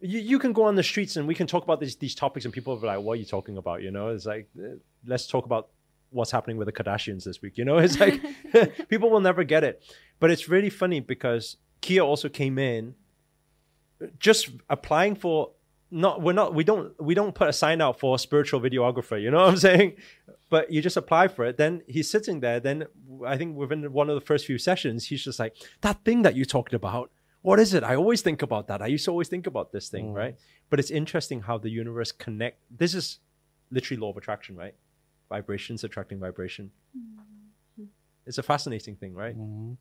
[0.00, 2.44] you, you can go on the streets and we can talk about these these topics,
[2.46, 5.26] and people are like, "What are you talking about?" You know, it's like, uh, let's
[5.26, 5.68] talk about
[6.10, 7.58] what's happening with the Kardashians this week.
[7.58, 8.20] You know, it's like
[8.88, 9.82] people will never get it.
[10.18, 12.94] But it's really funny because Kia also came in
[14.18, 15.50] just applying for
[15.90, 19.20] not we're not we don't we don't put a sign out for a spiritual videographer
[19.20, 19.94] you know what i'm saying?
[20.50, 22.84] But you just apply for it then he's sitting there then
[23.26, 26.34] i think within one of the first few sessions he's just like that thing that
[26.36, 27.10] you talked about
[27.42, 27.84] what is it?
[27.84, 28.82] I always think about that.
[28.82, 30.14] I used to always think about this thing Mm.
[30.22, 30.34] right?
[30.70, 33.20] But it's interesting how the universe connect this is
[33.70, 34.74] literally law of attraction right?
[35.30, 36.70] Vibrations attracting vibration.
[38.26, 39.36] It's a fascinating thing right?
[39.38, 39.76] Mhm.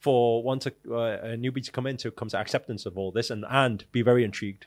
[0.00, 3.44] For one to uh, a newbie to come into comes acceptance of all this and
[3.48, 4.66] and be very intrigued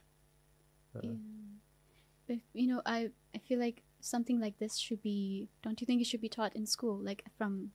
[1.01, 1.11] Yeah.
[2.27, 5.49] But you know, I I feel like something like this should be.
[5.61, 7.71] Don't you think it should be taught in school, like from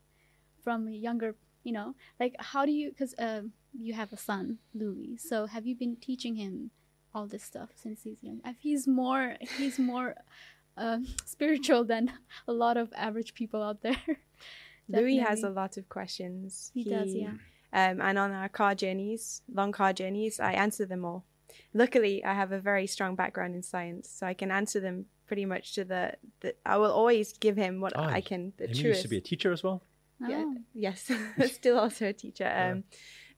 [0.63, 1.35] from younger?
[1.65, 2.91] You know, like how do you?
[2.91, 5.19] Because um, you have a son, Louis.
[5.19, 6.71] So have you been teaching him
[7.15, 8.41] all this stuff since he's young?
[8.45, 10.15] If he's more, he's more
[10.77, 12.13] um, spiritual than
[12.47, 14.01] a lot of average people out there.
[14.89, 16.71] Louis has a lot of questions.
[16.75, 17.35] He does, yeah.
[17.73, 21.25] Um, and on our car journeys, long car journeys, I answer them all.
[21.75, 25.45] Luckily, I have a very strong background in science, so I can answer them pretty
[25.45, 26.15] much to the.
[26.41, 28.53] the I will always give him what Oh, I can.
[28.57, 29.83] The Amy used to be a teacher as well
[30.27, 30.57] yeah, Oh.
[30.75, 31.11] yes,
[31.47, 32.45] still also a teacher.
[32.45, 32.71] Yeah.
[32.73, 32.85] Um,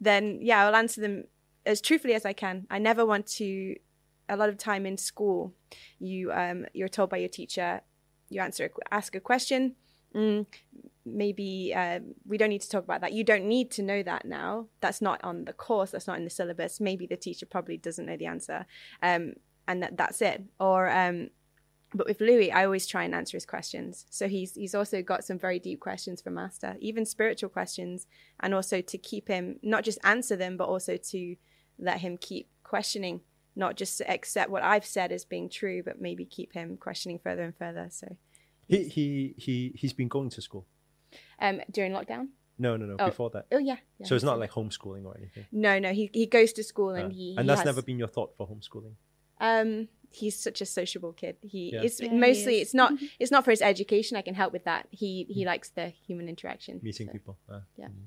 [0.00, 1.24] then yeah, I'll answer them
[1.66, 2.66] as truthfully as I can.
[2.70, 3.76] I never want to.
[4.28, 5.52] A lot of time in school,
[5.98, 7.80] you um, you're told by your teacher,
[8.28, 9.74] you answer ask a question.
[10.14, 10.46] Mm,
[11.04, 13.12] maybe uh, we don't need to talk about that.
[13.12, 14.66] You don't need to know that now.
[14.80, 15.90] That's not on the course.
[15.90, 16.80] That's not in the syllabus.
[16.80, 18.66] Maybe the teacher probably doesn't know the answer,
[19.02, 19.34] um,
[19.66, 20.42] and that, that's it.
[20.58, 21.30] Or um,
[21.92, 24.06] but with Louis, I always try and answer his questions.
[24.10, 28.06] So he's he's also got some very deep questions for Master, even spiritual questions,
[28.40, 31.36] and also to keep him not just answer them, but also to
[31.78, 33.22] let him keep questioning,
[33.56, 37.42] not just accept what I've said as being true, but maybe keep him questioning further
[37.42, 37.88] and further.
[37.90, 38.16] So
[38.68, 40.66] he he he he's been going to school
[41.40, 43.07] um, during lockdown, no no no Oh.
[43.07, 45.92] before that oh yeah, yeah so it's not in- like homeschooling or anything no no
[45.92, 48.31] he he goes to school and Uh, he and that's has- never been your thought
[48.37, 48.94] for homeschooling
[49.42, 51.37] Um, he's such a sociable kid.
[51.40, 51.83] He Yeah.
[51.87, 52.57] is Yeah, he mostly.
[52.57, 52.62] is.
[52.62, 52.90] It's not.
[53.23, 54.18] It's not for his education.
[54.18, 54.83] I can help with that.
[54.90, 56.75] He he likes the human interaction.
[56.83, 57.12] meeting so.
[57.16, 57.88] people uh, Yeah.
[57.88, 58.05] mhm.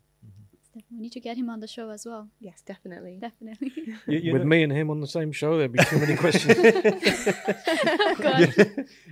[0.75, 2.29] We need to get him on the show as well.
[2.39, 3.17] Yes, definitely.
[3.21, 3.71] Definitely.
[4.07, 6.15] You, you With know, me and him on the same show, there'd be too many
[6.15, 6.55] questions.
[8.19, 8.53] God.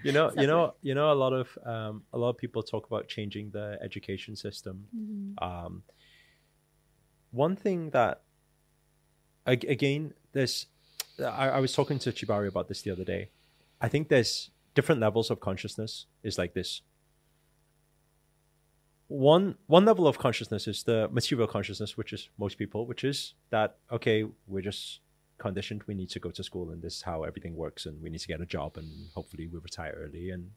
[0.04, 2.88] you know, you know, you know, a lot of um, a lot of people talk
[2.88, 4.88] about changing the education system.
[4.96, 5.42] Mhm.
[5.42, 5.84] Um,
[7.32, 8.24] one thing that,
[9.46, 10.66] again, this,
[11.20, 13.30] I, I was talking to Chibari about this the other day.
[13.80, 16.08] I think there's different levels of consciousness.
[16.24, 16.82] Is like this.
[19.12, 23.34] One one level of consciousness is the material consciousness, which is most people, which is
[23.50, 25.02] that okay, we're just
[25.38, 25.84] conditioned.
[25.86, 28.22] We need to go to school, and this is how everything works, and we need
[28.22, 30.52] to get a job, and hopefully we retire early, and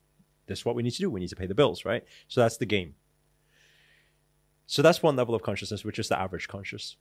[0.46, 1.10] this is what we need to do.
[1.10, 2.04] We need to pay the bills, right?
[2.28, 2.94] So that's the game.
[4.66, 6.96] So that's one level of consciousness, which is the average conscious.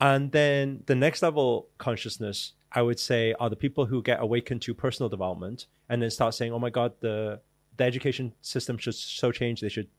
[0.00, 4.62] And then the next level consciousness, I would say, are the people who get awakened
[4.62, 7.40] to personal development and then start saying, "Oh my God, the
[7.76, 9.60] the education system should so change.
[9.60, 9.90] They should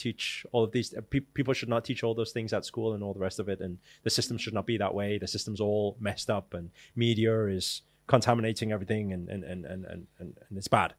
[0.00, 0.94] teach all of these.
[1.10, 3.48] Pe- people should not teach all those things at school and all the rest of
[3.48, 3.60] it.
[3.60, 5.18] And the system should not be that way.
[5.18, 10.06] The system's all messed up, and media is contaminating everything, and and and and and,
[10.18, 10.94] and, it's bad."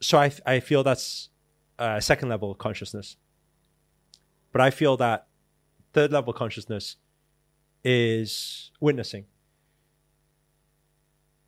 [0.00, 1.30] So I I feel that's
[1.78, 3.16] a second level consciousness.
[4.52, 5.26] But I feel that
[5.92, 6.96] third level consciousness
[7.84, 9.26] is witnessing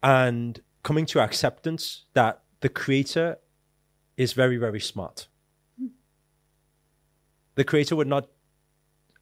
[0.02, 3.38] and coming to acceptance that the creator
[4.16, 5.28] is very, very smart.
[7.60, 8.24] The creator would not,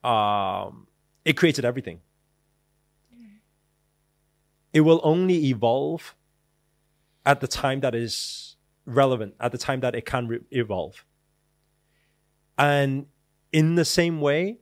[0.01, 0.87] um,
[1.25, 1.99] it created everything.
[4.71, 6.15] It will only evolve
[7.25, 11.03] at the time that is relevant, at the time that it can re- evolve.
[12.57, 13.07] And
[13.51, 14.59] in the same way,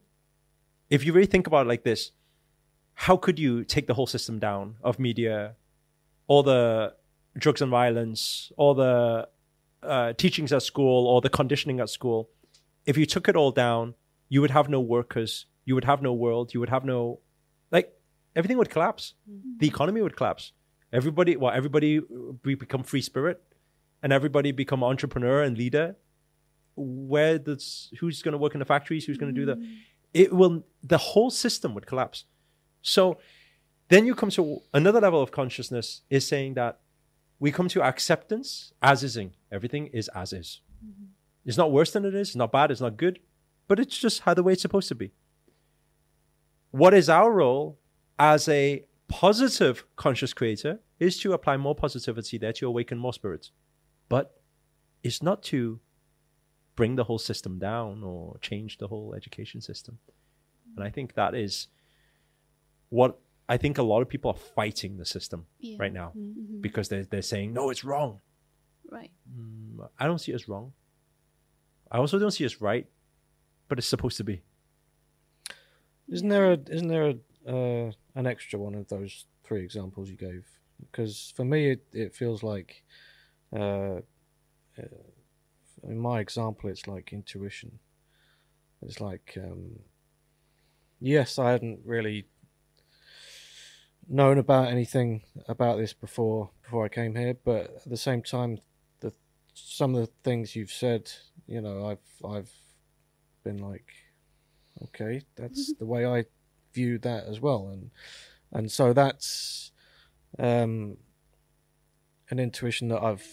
[0.89, 2.13] if you really think about it like this,
[3.05, 5.55] how could you take the whole system down of media,
[6.25, 6.95] all the
[7.37, 9.29] drugs and violence, all the
[9.83, 12.31] uh, teachings at school, or the conditioning at school?
[12.87, 13.93] If you took it all down,
[14.29, 17.19] you would have no workers, you would have no world, you would have no,
[17.75, 17.87] like,
[18.35, 19.13] everything would collapse.
[19.29, 19.57] Mm-hmm.
[19.59, 20.53] The economy would collapse.
[20.91, 22.03] Everybody, well, everybody uh,
[22.45, 23.43] we become free spirit,
[24.01, 25.97] and everybody become entrepreneur and leader.
[26.75, 29.05] Where does who's going to work in the factories?
[29.05, 29.55] Who's going to do the?
[29.55, 29.73] Mm-hmm.
[30.13, 30.63] It will.
[30.83, 32.25] The whole system would collapse.
[32.81, 33.17] So
[33.89, 36.79] then you come to another level of consciousness is saying that
[37.39, 39.31] we come to acceptance as ising.
[39.51, 40.61] Everything is as is.
[40.85, 41.05] Mm-hmm.
[41.47, 42.27] It's not worse than it is.
[42.29, 42.69] It's not bad.
[42.69, 43.19] It's not good.
[43.67, 45.13] But it's just how the way it's supposed to be.
[46.71, 47.79] What is our role
[48.19, 53.51] as a positive conscious creator is to apply more positivity there to awaken more spirits.
[54.09, 54.39] But
[55.03, 55.79] it's not to
[56.75, 59.99] bring the whole system down or change the whole education system.
[60.75, 61.67] And I think that is
[62.89, 65.77] what I think a lot of people are fighting the system Yeah.
[65.79, 66.61] right now Mhm.
[66.61, 68.19] because they're, they're saying, no, it's wrong.
[68.91, 69.11] Right.
[69.33, 70.73] Mm, I don't see it as wrong.
[71.91, 72.87] I also don't see it's right,
[73.67, 74.41] but it's supposed to be.
[76.09, 77.15] Isn't there a isn't there a,
[77.47, 80.45] uh, an extra one of those three examples you gave?
[80.79, 82.83] Because for me, it, it feels like,
[83.55, 84.01] uh,
[84.77, 85.03] uh,
[85.83, 87.79] in my example, it's like intuition.
[88.81, 89.79] It's like, um,
[90.99, 92.27] yes, I hadn't really
[94.07, 98.59] known about anything about this before before I came here, but at the same time,
[98.99, 99.13] the
[99.53, 101.11] some of the things you've said,
[101.47, 102.51] you know, I've I've
[103.43, 103.87] been like,
[104.85, 106.25] okay, that's the way I
[106.73, 107.91] view that as well, and
[108.51, 109.71] and so that's
[110.39, 110.97] um,
[112.29, 113.25] an intuition that I've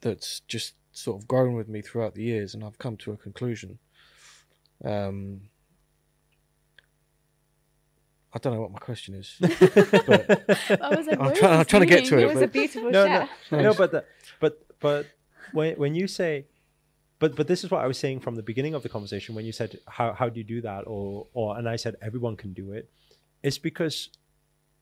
[0.00, 3.16] that's just sort of grown with me throughout the years, and I've come to a
[3.16, 3.78] conclusion.
[4.84, 5.42] Um,
[8.32, 9.36] I don't know what my question is.
[9.40, 9.48] but
[10.82, 12.90] I was like, I'm trying- I'm trying to get to it, It was a beautiful
[12.90, 13.28] No, chat.
[13.52, 14.04] no, no, but the,
[14.40, 15.06] but but
[15.52, 16.46] when when you say,
[17.18, 19.44] but but this is what I was saying from the beginning of the conversation when
[19.44, 22.52] you said how how do you do that or or and I said everyone can
[22.52, 22.90] do it,
[23.42, 24.10] it's because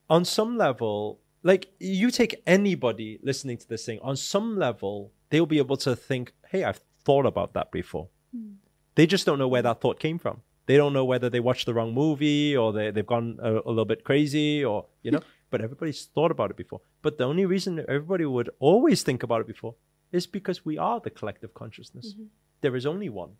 [0.08, 5.46] on some level, like you take anybody listening to this thing on some level, they'll
[5.46, 8.08] be able to think, hey, I've thought about that before.
[8.34, 8.52] Hmm.
[8.94, 10.42] They just don't know where that thought came from.
[10.66, 13.70] They don't know whether they watched the wrong movie or they, they've gone a, a
[13.70, 15.20] little bit crazy or, you know,
[15.50, 16.80] but everybody's thought about it before.
[17.00, 19.74] But the only reason everybody would always think about it before
[20.12, 22.14] is because we are the collective consciousness.
[22.60, 23.32] There is only one,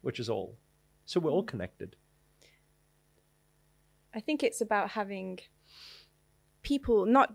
[0.00, 0.56] which is all.
[1.04, 1.96] So we're all connected.
[4.14, 5.40] I think it's about having
[6.62, 7.34] people not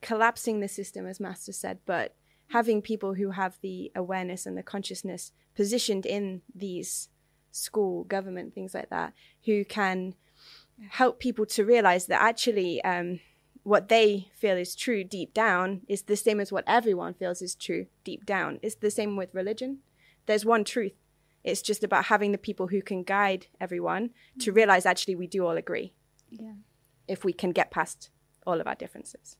[0.00, 2.16] collapsing the system, as Master said, but
[2.48, 7.10] having people who have the awareness and the consciousness positioned in these
[7.50, 9.12] school, government, things like that,
[9.44, 10.14] who can
[10.90, 13.20] help people to realize that actually um,
[13.68, 17.54] what they feel is true deep down is the same as what everyone feels is
[17.54, 18.58] true deep down.
[18.62, 19.70] It's the same with religion.
[20.26, 20.94] There's one truth.
[21.44, 24.10] It's just about having the people who can guide everyone
[24.40, 25.92] to realize actually we do all agree
[26.30, 26.54] Yeah.
[27.14, 28.10] if we can get past
[28.46, 29.36] all of our differences.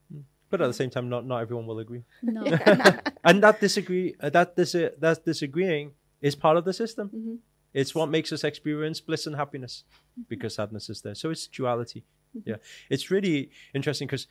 [0.50, 2.42] But at the same time, not not everyone will agree, No.
[3.28, 5.92] and that disagree uh, that dis- that disagreeing
[6.28, 7.06] is part of the system.
[7.18, 7.36] Mhm.
[7.80, 9.84] It's what makes us experience bliss and happiness,
[10.32, 11.14] because sadness is there.
[11.14, 12.02] So it's duality.
[12.44, 12.56] Yeah,
[12.90, 14.26] it's really interesting because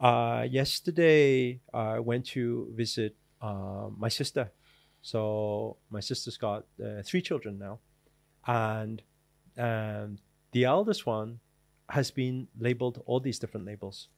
[0.00, 4.50] uh, yesterday I went to visit uh, my sister.
[5.02, 7.78] So my sister's got uh, three children now,
[8.46, 9.02] and
[9.56, 10.18] um,
[10.52, 11.40] the eldest one
[11.88, 14.08] has been labeled all these different labels.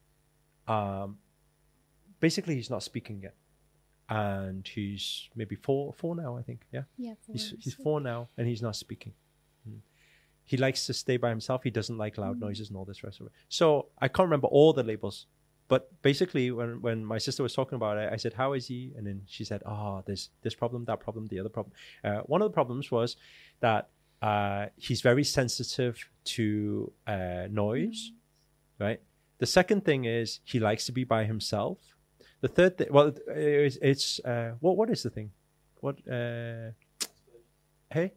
[0.66, 1.18] Um,
[2.18, 3.34] basically, he's not speaking yet,
[4.08, 6.62] and he's maybe four, four now, I think.
[6.72, 7.14] Yeah, yeah.
[7.30, 9.12] he's he's four now, and he's not speaking.
[10.46, 10.50] Mm.
[10.50, 11.62] He likes to stay by himself.
[11.62, 12.40] He doesn't like loud Mm.
[12.40, 13.32] noises and all this rest of it.
[13.48, 15.26] So I can't remember all the labels,
[15.68, 18.92] but basically, when when my sister was talking about it, I said, "How is he?"
[18.96, 21.72] And then she said, "Ah, there's this problem, that problem, the other problem."
[22.02, 23.16] Uh, one of the problems was
[23.60, 23.88] that
[24.22, 28.12] uh, he's very sensitive to uh, noise,
[28.80, 29.00] right?
[29.38, 31.78] The second thing is he likes to be by himself.
[32.40, 35.30] The third thing, well, it's, it's uh, what what is the thing?
[35.80, 35.96] What?
[36.08, 36.72] Uh,
[37.90, 38.12] hey,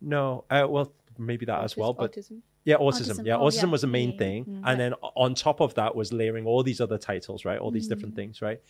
[0.00, 0.44] no.
[0.50, 2.40] Uh, well, maybe that as well, but autism.
[2.64, 3.18] yeah, autism.
[3.20, 3.26] Autism.
[3.26, 3.68] Yeah, Oh, autism yeah.
[3.70, 4.70] was the main Yeah, yeah, thing, yeah.
[4.70, 7.58] and then on top of that was layering all these other titles, right?
[7.58, 7.90] All these Mm.
[7.90, 8.60] different things, right?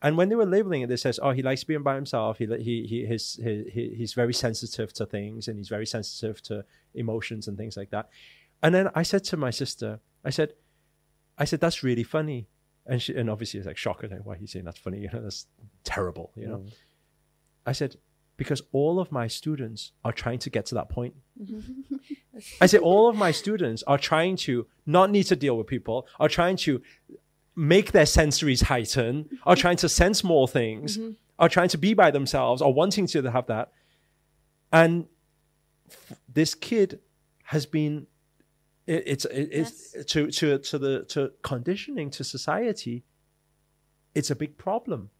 [0.00, 2.38] And when they were labeling it, they says, "Oh, he likes being by himself.
[2.38, 6.40] He he he his, he, he he's very sensitive to things, and he's very sensitive
[6.42, 8.08] to emotions and things like that."
[8.62, 10.54] And then I said to my sister, I said,
[11.36, 12.46] I said that's really funny,
[12.86, 15.00] and she and obviously it's like shocked like, why are you saying that's funny?
[15.00, 15.46] You know, that's
[15.82, 16.30] terrible.
[16.36, 16.72] You know, Mm.
[17.66, 17.96] I said
[18.38, 21.14] because all of my students are trying to get to that point.
[21.38, 22.38] Mm-hmm.
[22.60, 26.06] I say all of my students are trying to not need to deal with people,
[26.18, 26.80] are trying to
[27.56, 30.98] make their sensories heighten, are trying to sense more things,
[31.38, 33.72] are trying to be by themselves, are wanting to have that.
[34.72, 35.06] And
[35.90, 37.00] f- this kid
[37.42, 38.06] has been
[38.86, 43.04] it, it's it, it's to to to the to conditioning to society
[44.14, 45.10] it's a big problem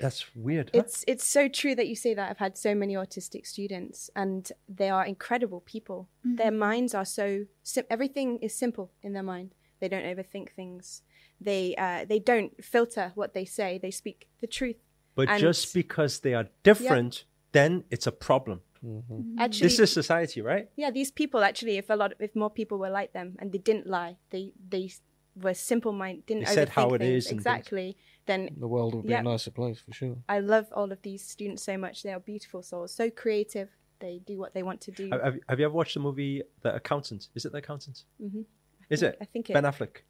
[0.00, 0.80] that's weird huh?
[0.80, 2.30] It's it's so true that you say that.
[2.30, 6.08] I've had so many autistic students, and they are incredible people.
[6.24, 6.58] Their mm-hmm.
[6.58, 9.54] minds are so sim- everything is simple in their mind.
[9.80, 11.02] They don't overthink things.
[11.40, 13.78] They uh, they don't filter what they say.
[13.78, 14.76] They speak the truth.
[15.14, 19.14] but and- just because they are different then it's a problem mm-hmm.
[19.14, 19.38] Mm-hmm.
[19.40, 22.78] Actually, this is society right yeah, these people actually, if a lot, if more people
[22.78, 24.90] were like them and they didn't lie, they they
[25.34, 27.26] were simple mind, didn't They said how overthink it things.
[27.26, 27.94] is and things.
[28.28, 28.48] Exactly.
[28.50, 29.20] Then The world would be Yeah.
[29.20, 30.16] a nicer place for sure.
[30.28, 32.02] I love all of these students so much.
[32.02, 33.68] They are beautiful souls, so creative.
[33.98, 35.08] They do what they want to do.
[35.10, 38.44] have, have- have you ever watched the movie the accountant is it the accountant Mhm.
[38.90, 40.02] is think- it I think it ben affleck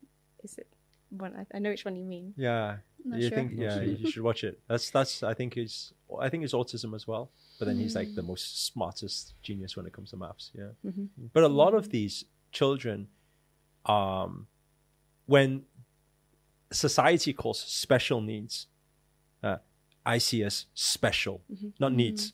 [0.42, 0.66] is it
[1.10, 1.36] one.
[1.36, 2.34] I, I know which one you mean.
[2.36, 3.36] yeah Not you sure.
[3.38, 6.96] think yeah you should watch it that's that's i think is i think it's autism
[6.96, 10.50] as well but then he's like the most smartest genius when it comes to maths
[10.52, 11.08] yeah Mhm.
[11.32, 13.06] but a lot of these children
[13.84, 14.48] um
[15.26, 15.64] when
[16.70, 18.66] society calls special needs
[19.42, 19.56] uh,
[20.04, 21.40] i see as special
[21.78, 22.32] not needs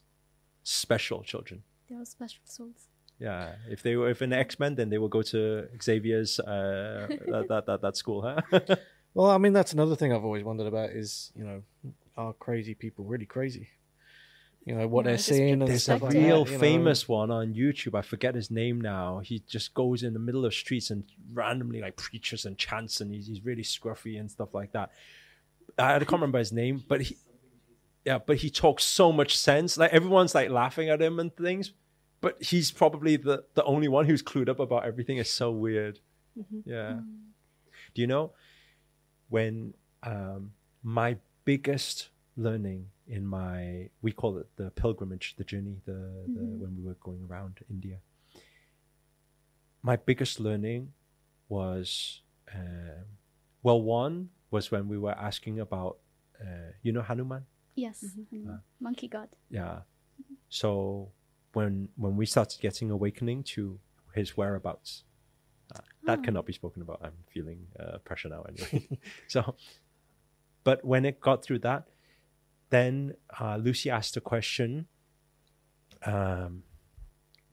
[0.63, 2.89] special children They are special souls.
[3.19, 7.47] yeah if they were if an x-men then they will go to xavier's uh that,
[7.49, 8.77] that, that that school huh
[9.15, 11.63] Well, I mean, that's another thing I've always wondered about is, you know,
[12.17, 13.69] are crazy people really crazy?
[14.65, 16.57] You know, what Yeah, they're just seeing and There's a stuff like real that, you
[16.57, 16.61] know.
[16.61, 17.97] famous one on YouTube.
[17.99, 19.19] I forget his name now.
[19.19, 23.13] He just goes in the middle of streets and randomly like preaches and chants, and
[23.13, 24.91] he's, he's really scruffy and stuff like that.
[25.79, 27.17] I, I can't remember his name, but he,
[28.05, 29.77] yeah, but he talks so much sense.
[29.77, 31.73] Like everyone's like laughing at him and things,
[32.21, 35.19] but he's probably the the only one who's clued up about everything.
[35.19, 35.99] It's so weird.
[36.65, 37.01] Yeah.
[37.95, 38.33] Do you know
[39.29, 40.53] when um,
[40.83, 46.77] my biggest learning in my we call it the pilgrimage, the journey, the, the when
[46.77, 47.99] we were going around India.
[49.83, 50.93] My biggest learning
[51.49, 52.23] was
[52.55, 53.05] um,
[53.63, 55.99] well, one was when we were asking about
[56.41, 57.47] uh, you know Hanuman.
[57.75, 58.05] Yes.
[58.31, 59.29] and Monkey God.
[59.51, 59.81] Yeah.
[60.49, 61.11] So
[61.53, 63.79] when when we started getting awakening to
[64.15, 65.05] his whereabouts,
[65.75, 67.01] uh, that cannot be spoken about.
[67.03, 68.89] I'm feeling uh, pressure now anyway.
[69.29, 69.57] so,
[70.65, 71.89] but when it got through that,
[72.73, 74.87] then uh, Lucy asked a question
[76.07, 76.65] um,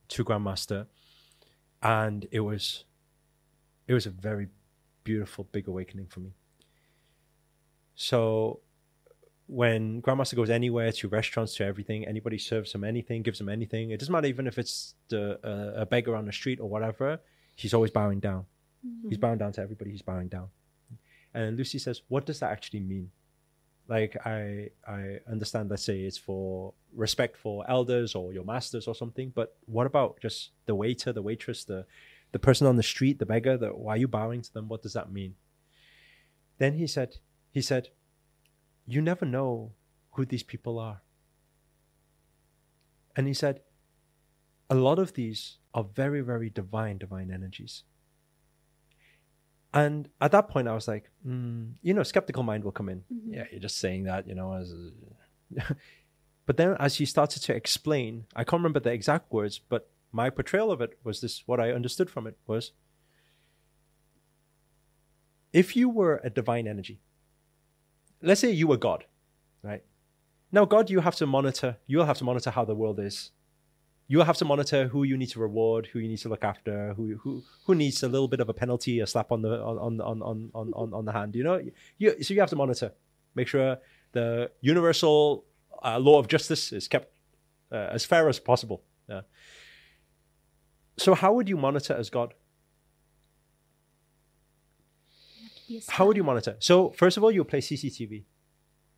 [0.08, 0.86] to Grandmaster,
[1.82, 2.84] and it was
[3.86, 4.48] it was a very
[5.04, 6.32] beautiful big awakening for me.
[7.94, 8.60] So
[9.46, 13.90] when Grandmaster goes anywhere to restaurants to everything, anybody serves him anything, gives him anything.
[13.90, 17.20] It doesn't matter even if it's the uh, a beggar on the street or whatever.
[17.56, 18.46] He's always bowing down.
[19.06, 19.90] He's bowing down to everybody.
[19.90, 20.48] He's bowing down.
[21.34, 23.10] And Lucy says, "What does that actually mean?
[23.90, 25.68] Like I I understand.
[25.68, 29.32] Let's say it's for respect for elders or your masters or something.
[29.34, 31.84] But what about just the waiter, the waitress, the
[32.32, 33.58] the person on the street, the beggar?
[33.58, 34.68] The, why are you bowing to them?
[34.68, 35.34] What does that mean?
[36.58, 37.16] Then he said,
[37.50, 37.88] he said,
[38.86, 39.72] you never know
[40.12, 41.00] who these people are.
[43.16, 43.60] And he said,
[44.68, 47.82] a lot of these are very, very divine, divine energies.
[49.72, 53.04] And at that point, I was like, mm, you know, skeptical mind will come in.
[53.12, 53.34] Mhm.
[53.36, 54.52] Yeah, you're just saying that, you know.
[54.52, 54.74] As
[56.46, 60.28] but then, as he started to explain, I can't remember the exact words, but my
[60.30, 62.72] portrayal of it was this: what I understood from it was,
[65.52, 67.00] if you were a divine energy,
[68.22, 69.04] let's say you were God,
[69.62, 69.84] right?
[70.52, 71.76] Now, God, you have to monitor.
[71.86, 73.30] You'll have to monitor how the world is.
[74.10, 76.94] You'll have to monitor who you need to reward, who you need to look after,
[76.94, 79.78] who who who needs a little bit of a penalty, a slap on the on
[79.78, 81.36] on on on on, on the hand.
[81.36, 81.60] You know,
[81.98, 82.90] you so you have to monitor,
[83.36, 83.78] make sure
[84.10, 85.44] the universal
[85.84, 87.08] uh, law of justice is kept
[87.70, 88.82] uh, as fair as possible.
[89.08, 89.20] Yeah.
[90.98, 92.34] So, how would you monitor as God?
[95.88, 96.56] How would you monitor?
[96.58, 98.24] So, first of all, you play CCTV.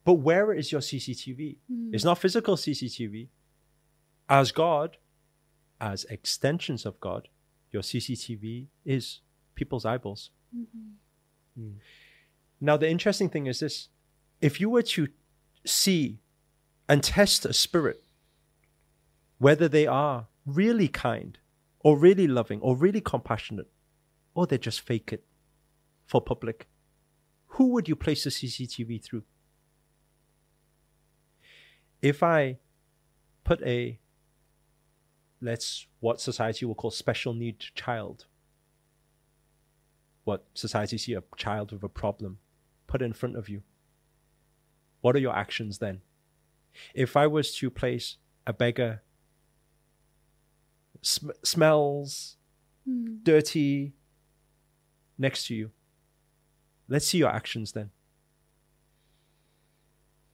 [0.05, 1.59] But where is your CCTV?
[1.71, 1.95] Mm.
[1.95, 3.29] It's not physical CCTV.
[4.29, 4.97] As God,
[5.83, 7.29] as extensions of God,
[7.73, 9.21] your CCTV is
[9.57, 10.31] people's eyeballs.
[11.59, 11.81] Mhm.
[12.61, 13.89] Now, the interesting thing is this
[14.41, 15.09] if you were to
[15.65, 16.21] see
[16.89, 18.03] and test a spirit,
[19.39, 21.39] whether they are really kind
[21.81, 23.71] or really loving or really compassionate,
[24.35, 25.27] or they just fake it
[26.07, 26.69] for public,
[27.49, 29.25] who would you place the CCTV through?
[32.01, 32.59] If I
[33.45, 34.01] put a,
[35.43, 38.27] let's, what society will call special need child,
[40.25, 42.39] what society see a child with a problem,
[42.87, 43.63] put in front of you,
[45.01, 46.01] what are your actions then?
[46.95, 48.17] If I was to place
[48.47, 49.03] a beggar,
[51.03, 52.37] sm- smells,
[52.89, 53.23] Mm.
[53.23, 53.93] dirty,
[55.17, 55.71] next to you,
[56.89, 57.91] let's see your actions then.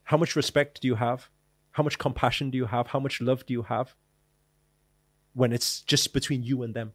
[0.04, 1.28] How much respect do you have?
[1.72, 2.86] How much compassion do you have?
[2.86, 3.94] How much love do you have
[5.39, 6.93] when it's just between you and them?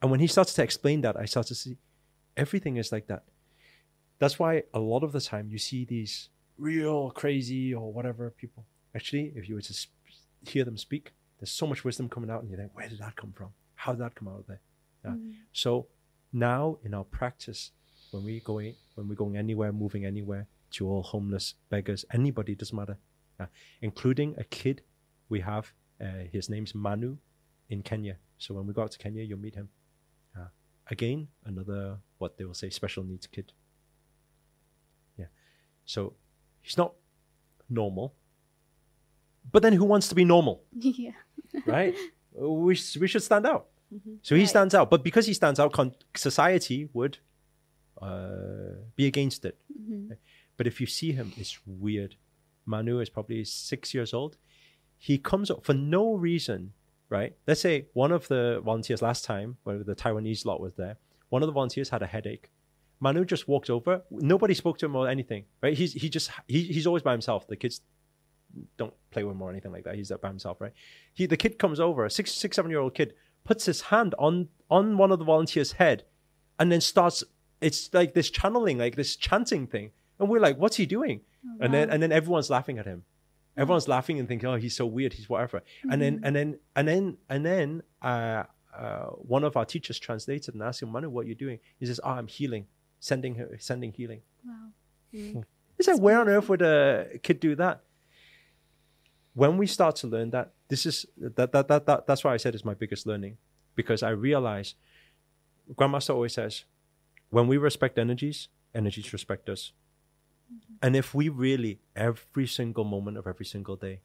[0.00, 1.76] And when he starts to explain that, I start to see
[2.36, 3.24] everything is like that.
[4.20, 8.64] That's why a lot of the time you see these real crazy or whatever people.
[8.94, 9.90] Actually, if you were to sp-
[10.46, 13.16] hear them speak, there's so much wisdom coming out, and you think, where did that
[13.16, 13.48] come from?
[13.74, 14.60] How did that come out of there?
[15.04, 15.10] Yeah.
[15.12, 15.34] Mm.
[15.52, 15.88] So
[16.32, 17.72] now in our practice,
[18.12, 22.76] when we going when we're going anywhere, moving anywhere, to all homeless beggars, anybody doesn't
[22.76, 22.98] matter,
[23.40, 23.46] uh,
[23.82, 24.82] including a kid
[25.28, 25.72] we have.
[26.00, 27.16] Uh, his name's Manu,
[27.68, 28.16] in Kenya.
[28.38, 29.68] So when we go out to Kenya, you'll meet him.
[30.36, 30.46] Uh,
[30.90, 33.52] again, another what they will say special needs kid.
[35.16, 35.26] Yeah.
[35.84, 36.14] So
[36.62, 36.94] he's not
[37.68, 38.14] normal.
[39.50, 40.62] But then who wants to be normal?
[40.72, 41.12] yeah.
[41.66, 41.94] right?
[42.32, 43.66] we, we should stand out.
[43.92, 44.18] Mhm.
[44.22, 44.48] So he Right.
[44.48, 44.90] stands out.
[44.90, 47.18] But because he stands out, con- society would
[48.00, 49.58] uh, be against it.
[49.72, 50.16] Mhm.
[50.56, 52.14] But if you see him, it's weird.
[52.66, 54.36] Manu is probably six years old.
[54.98, 56.72] He comes up for no reason,
[57.08, 57.34] right?
[57.46, 60.96] Let's say one of the volunteers last time, when the Taiwanese lot was there,
[61.28, 62.50] one of the volunteers had a headache.
[63.00, 64.02] Manu just walked over.
[64.10, 65.76] Nobody spoke to him or anything, right?
[65.76, 67.46] He's he just he, he's always by himself.
[67.46, 67.80] The kids
[68.76, 69.94] don't play with him or anything like that.
[69.94, 70.72] He's by himself, right?
[71.14, 74.14] He the kid comes over, a six six seven year old kid puts his hand
[74.18, 76.04] on on one of the volunteers' head,
[76.58, 77.24] and then starts.
[77.60, 81.56] It's like this channeling, like this chanting thing, and we're like, "What's he doing?" Oh,
[81.60, 83.04] and then and then everyone's laughing at him.
[83.58, 85.12] Everyone's laughing and thinking, "Oh, he's so weird.
[85.12, 88.44] He's whatever." And then and then and then and then uh,
[88.74, 91.86] uh, one of our teachers translated and asked him, "Manu, what are you doing?" He
[91.86, 92.66] says, "Oh, I'm healing,
[93.00, 94.54] sending her, sending healing." wow.
[95.14, 95.44] Mm.
[95.78, 97.82] It's like, where on earth would a kid do that?
[99.34, 102.36] When we start to learn that, this is that that that, that that's why I
[102.36, 103.38] said it's my biggest learning
[103.74, 104.74] because I realize
[105.74, 106.64] Grandmaster always says,
[107.30, 109.72] when we respect energies, energies respect us.
[110.82, 114.00] And if we really every single moment of every single day,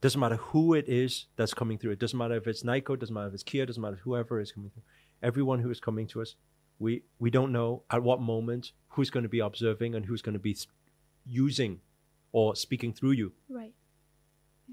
[0.00, 3.14] doesn't matter who it is that's coming through, it doesn't matter if it's Nico, doesn't
[3.14, 4.82] matter if it's Kia, doesn't matter whoever is coming through,
[5.22, 6.36] everyone who is coming to us,
[6.78, 10.34] we we don't know at what moment who's going to be observing and who's going
[10.34, 10.56] to be
[11.26, 11.80] using
[12.32, 13.32] or speaking through you.
[13.48, 13.74] Right.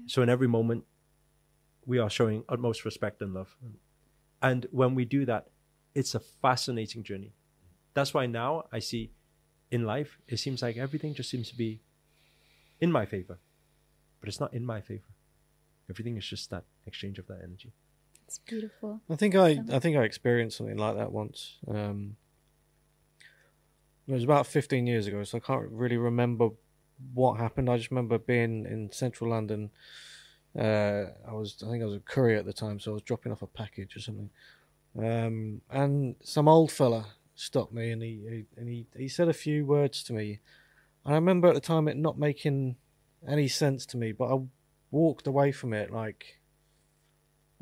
[0.06, 0.84] So in every moment,
[1.84, 3.56] we are showing utmost respect and love.
[4.42, 5.48] And when we do that,
[5.94, 7.32] it's a fascinating journey.
[7.94, 9.10] That's why now I see
[9.70, 11.80] in life, it seems like everything just seems to be
[12.80, 13.38] in my favor,
[14.20, 15.08] but it's not in my favor.
[15.90, 17.72] Everything is just that exchange of that energy.
[18.26, 19.00] It's beautiful.
[19.08, 21.56] I think I, I think I experienced something like that once.
[21.68, 22.16] Um,
[24.08, 26.50] It was about 15 years ago, so I can't really remember
[27.14, 27.68] what happened.
[27.68, 29.70] I just remember being in central London.
[30.58, 33.02] Uh, I was, I think I was a courier at the time, so I was
[33.02, 34.30] dropping off a package or something.
[34.98, 37.06] Um, and some old fella
[37.36, 40.40] stopped me, and he, and he, he said a few words to me.
[41.04, 42.76] And I remember at the time it not making
[43.28, 44.40] any sense to me, but I
[44.90, 46.40] walked away from it like,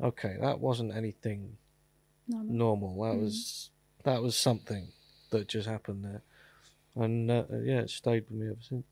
[0.01, 1.57] okay, that wasn't anything
[2.27, 2.55] Normal.
[2.55, 3.03] normal.
[3.03, 3.21] That Mhm.
[3.21, 3.69] was
[4.03, 4.91] that was something
[5.29, 6.23] that just happened there,
[6.95, 8.85] and uh, yeah, it stayed with me ever since.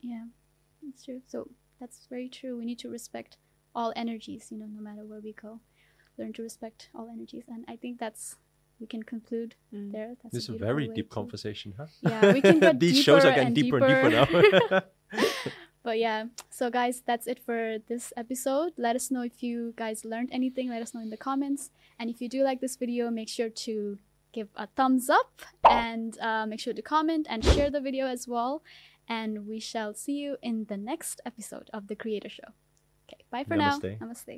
[0.00, 0.26] Yeah,
[0.82, 1.22] that's true.
[1.26, 2.56] So that's very true.
[2.56, 3.36] We need to respect
[3.74, 5.60] all energies, you know, no matter where we go.
[6.18, 8.36] Learn to respect all energies, and I think that's
[8.82, 9.92] we can conclude Mm.
[9.94, 10.10] there.
[10.20, 11.86] That's This is a very deep to- conversation, huh?
[12.10, 14.82] Yeah, we can get These shows are getting and deeper and deeper now.
[15.88, 16.20] But yeah,
[16.58, 17.60] so guys, that's it for
[17.90, 18.70] this episode.
[18.86, 20.66] Let us know if you guys learned anything.
[20.74, 21.62] Let us know in the comments.
[21.98, 23.74] And if you do like this video, make sure to
[24.36, 28.22] give a thumbs up and uh, make sure to comment and share the video as
[28.34, 28.62] well.
[29.08, 32.50] And we shall see you in the next episode of The Creator Show.
[33.08, 33.98] Okay, bye for Namaste.
[34.00, 34.06] now.
[34.06, 34.36] Namaste.